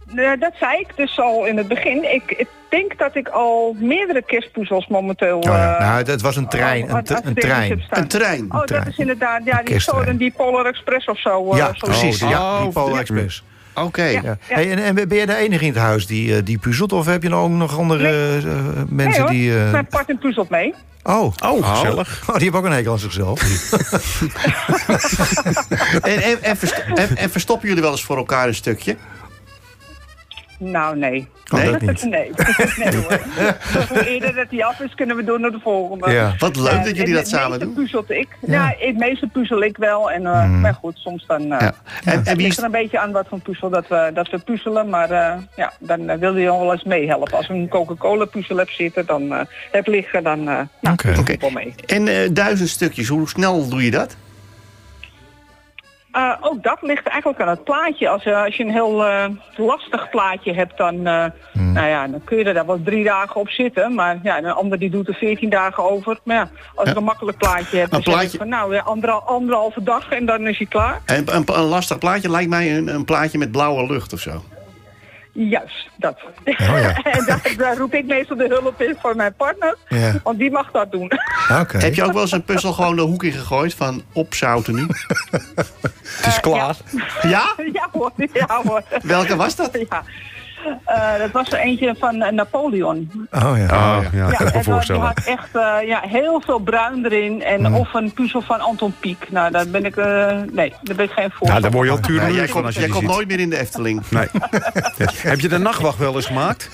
[0.09, 2.13] Nee, dat zei ik dus al in het begin.
[2.13, 5.37] Ik, ik denk dat ik al meerdere kerstpuzzels momenteel...
[5.37, 5.73] Oh, ja.
[5.75, 6.83] eh, Nou, het was een trein.
[6.83, 7.83] Een, aan een trein.
[7.89, 8.45] Een trein.
[8.53, 11.51] Oh, dat is inderdaad, ja, die, zo, die Polar Express of zo.
[11.51, 12.19] eh, Ja, zo precies.
[12.21, 12.39] noemen.
[12.39, 12.99] Ja, die Oh, Polar ja.
[12.99, 13.43] Express.
[13.75, 14.03] Oké.
[14.03, 14.21] Ja.
[14.23, 14.37] Ja.
[14.47, 16.93] Hey, en, en ben je de enige in het huis die, eh, die puzzelt?
[16.93, 18.37] Of heb je nou ook nog andere Nee.
[18.37, 19.31] eh, Nee, mensen hoor.
[19.31, 19.57] die...
[19.59, 20.73] eh, Mijn partner puzzelt mee.
[21.03, 21.33] Oh.
[21.45, 22.21] Oh, gezellig.
[22.29, 23.41] Oh, die hebben ook een hekel aan zichzelf.
[26.01, 28.95] En, en, en, verst- en, en verstoppen jullie wel eens voor elkaar een stukje?
[30.59, 31.27] Nou, nee.
[31.53, 32.03] Oh, dat niet.
[32.09, 32.31] Nee,
[32.77, 33.19] nee hoor.
[33.89, 36.11] Hoe eerder dat die af is, kunnen we door naar de volgende.
[36.11, 36.35] Ja.
[36.37, 37.73] Wat leuk dat jullie dat samen Het doen.
[37.73, 38.27] meeste puzzelt ik.
[38.41, 38.75] Ja.
[38.79, 40.11] het meeste puzzel ik wel.
[40.11, 41.41] En, eh, Maar goed, soms dan...
[41.41, 41.59] eh Ja.
[41.59, 44.29] En, en Het wie ligt er een beetje aan wat voor puzzel dat we, dat
[44.29, 44.89] we puzzelen.
[44.89, 47.37] Maar eh, ja, dan wil je wel eens meehelpen.
[47.37, 49.39] Als een Coca-Cola puzzel heb zitten, dan eh,
[49.71, 51.49] heb liggen, dan eh nou, Oké.
[51.53, 51.73] mee.
[51.85, 54.15] en eh, duizend stukjes, hoe snel doe je dat?
[56.15, 58.09] Eh, ook dat ligt eigenlijk aan het plaatje.
[58.09, 60.95] Als, eh, als je een heel eh, lastig plaatje hebt, dan,
[61.51, 61.71] Hmm.
[61.73, 63.93] nou ja, dan kun je er daar wel drie dagen op zitten.
[63.95, 66.19] Maar ja, een ander die doet er veertien dagen over.
[66.23, 68.77] Maar ja, als ik een makkelijk plaatje heb, dan Een zeg ik plaatje- van nou,
[68.77, 71.01] anderhal, anderhalve dag en dan is hij klaar.
[71.05, 74.43] En, een, een lastig plaatje lijkt mij een, een plaatje met blauwe lucht of zo.
[75.37, 76.17] Juist, dat.
[76.45, 77.01] Oh ja.
[77.17, 79.77] en daar, daar roep ik meestal de hulp in voor mijn partner.
[79.87, 80.13] Ja.
[80.23, 81.11] Want die mag dat doen.
[81.59, 81.77] Oké.
[81.77, 84.87] Heb je ook wel eens een puzzel gewoon de hoek in gegooid van opzouten nu?
[85.31, 86.75] Het is klaar.
[87.21, 87.53] Ja?
[87.73, 88.83] ja hoor, ja hoor.
[89.01, 89.77] Welke was dat?
[89.89, 90.03] Ja.
[90.85, 93.27] Eh, dat was er eentje van eh, Napoleon.
[93.31, 93.97] Oh ja.
[93.97, 95.01] Oh, ja, kan ik me en dat- die voorstellen.
[95.01, 97.43] had echt eh, ja, heel veel bruin erin.
[97.43, 99.31] En of een puzzel van Anton Pieck.
[99.31, 101.47] Nou, daar ben ik, eh, nee, daar ben ik geen voor.
[101.47, 103.49] Ja, daar word je al Ja, tuurlijk van als je jij komt nooit meer in
[103.49, 104.01] de Efteling.
[104.09, 104.27] Nee.
[105.21, 106.69] Heb je de nachtwacht wel eens gemaakt?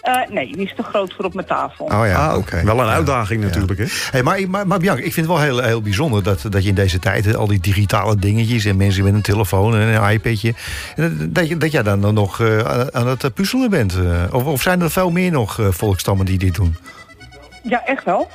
[0.00, 1.84] Eh, nee, die is te groot voor op mijn tafel.
[1.84, 2.64] Oh ja, Ah, oké.
[2.64, 3.84] Wel een uitdaging natuurlijk, hè?
[4.10, 6.68] Hey, maar, maar, maar Bianca, ik vind het wel heel, heel bijzonder dat, dat je
[6.68, 10.54] in deze tijd al die digitale dingetjes en mensen met een telefoon en een iPadje,
[10.96, 12.58] eh, dat, je, dat jij dan nog eh,
[12.90, 13.94] aan- het puzzelen bent.
[13.94, 14.22] eh.
[14.34, 16.76] Of, of zijn er veel meer nog eh, volkstammen die dit doen?
[17.62, 18.30] Ja, echt wel.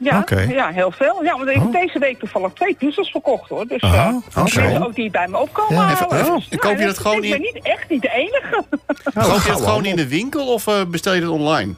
[0.00, 0.40] Ja, Oké.
[0.40, 1.24] ja, heel veel.
[1.24, 1.72] Ja, want ik heb Oh.
[1.72, 3.66] deze week toevallig twee puzzels verkocht hoor.
[3.66, 4.20] Dus oké.
[4.34, 7.30] mensen ook die bij me opkomen Ja, even- oh, Dus, koop je dat gewoon Ik
[7.30, 8.64] ben in- niet echt niet de enige.
[8.68, 9.66] Koop je het hallo.
[9.66, 11.74] gewoon in de winkel of eh, bestel je het online?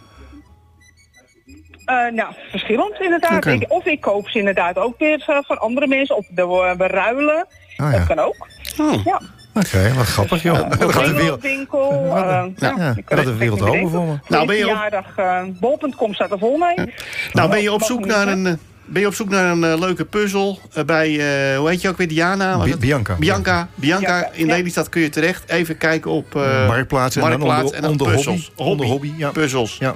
[1.85, 3.47] Eh, nou, verschillend inderdaad.
[3.47, 6.17] Ik, of ik koop ze inderdaad ook weer van andere mensen.
[6.17, 7.47] Of we, we ruilen.
[7.77, 7.99] Ah, ja.
[7.99, 8.49] Dat kan ook.
[8.81, 9.05] Oh.
[9.05, 9.21] Ja.
[9.55, 10.55] Oké, wat grappig joh.
[10.79, 11.91] Gaat de wereld, Winkel.
[12.17, 12.23] eh,
[12.57, 14.15] ja, ja, je kan gaat de wereld open voor me.
[14.29, 16.95] Nou, ben je op- Verjaardag, eh, bol.com staat er vol mee.
[17.33, 18.53] Nou, ben je op zoek naar een, eh,
[18.85, 21.09] ben je op zoek naar een eh, leuke puzzel bij,
[21.53, 22.59] eh, hoe heet je ook weer, Diana?
[22.63, 22.77] Bi-?
[22.77, 23.15] Bianca.
[23.15, 23.15] Bianca.
[23.19, 24.55] Bianca, Bianca, in ja.
[24.57, 25.43] Lelystad kun je terecht.
[25.51, 28.53] Even kijken op eh, Marktplaats en dan Marktplaats onder- en dan onder puzzels.
[28.57, 28.71] hobby.
[28.71, 29.31] Onder hobby, ja.
[29.31, 29.77] Puzzels.
[29.79, 29.95] Ja.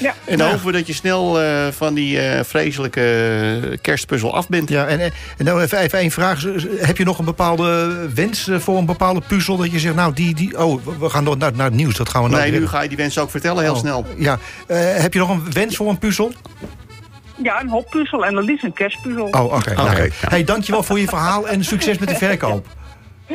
[0.00, 0.14] Ja.
[0.24, 4.68] En dan hopen we dat je snel eh, van die eh, vreselijke kerstpuzzel af bent.
[4.68, 6.44] Ja, en, en nou even, even één vraag.
[6.78, 9.56] Heb je nog een bepaalde wens eh, voor een bepaalde puzzel?
[9.56, 11.96] Dat je zegt, nou, die, die, oh, we gaan door naar, naar het nieuws.
[11.96, 14.06] Dat gaan we nou nee, nu ga je die wensen ook vertellen heel Oh, snel.
[14.16, 16.32] Ja, Eh, heb je nog een wens voor een puzzel?
[17.42, 19.24] Ja, een hoppuzzel en dan liefst een kerstpuzzel.
[19.30, 19.56] Oh, oké.
[19.56, 20.08] Oké, Nou, ja.
[20.28, 22.66] Hey, dankjewel voor je verhaal en succes met de verkoop.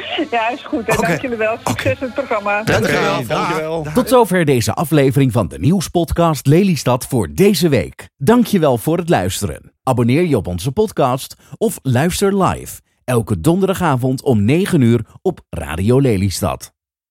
[0.31, 0.87] Ja, is goed.
[0.87, 1.07] En Oké.
[1.07, 1.57] dank jullie wel.
[1.63, 2.63] Succes met het programma.
[2.63, 3.13] Dankjewel.
[3.15, 3.85] Oké, dankjewel.
[3.93, 8.09] Tot zover deze aflevering van de nieuwspodcast Lelystad voor deze week.
[8.17, 9.73] Dankjewel voor het luisteren.
[9.83, 12.81] Abonneer je op onze podcast of luister live.
[13.03, 16.74] Elke donderdagavond om 9 uur op Radio Lelystad.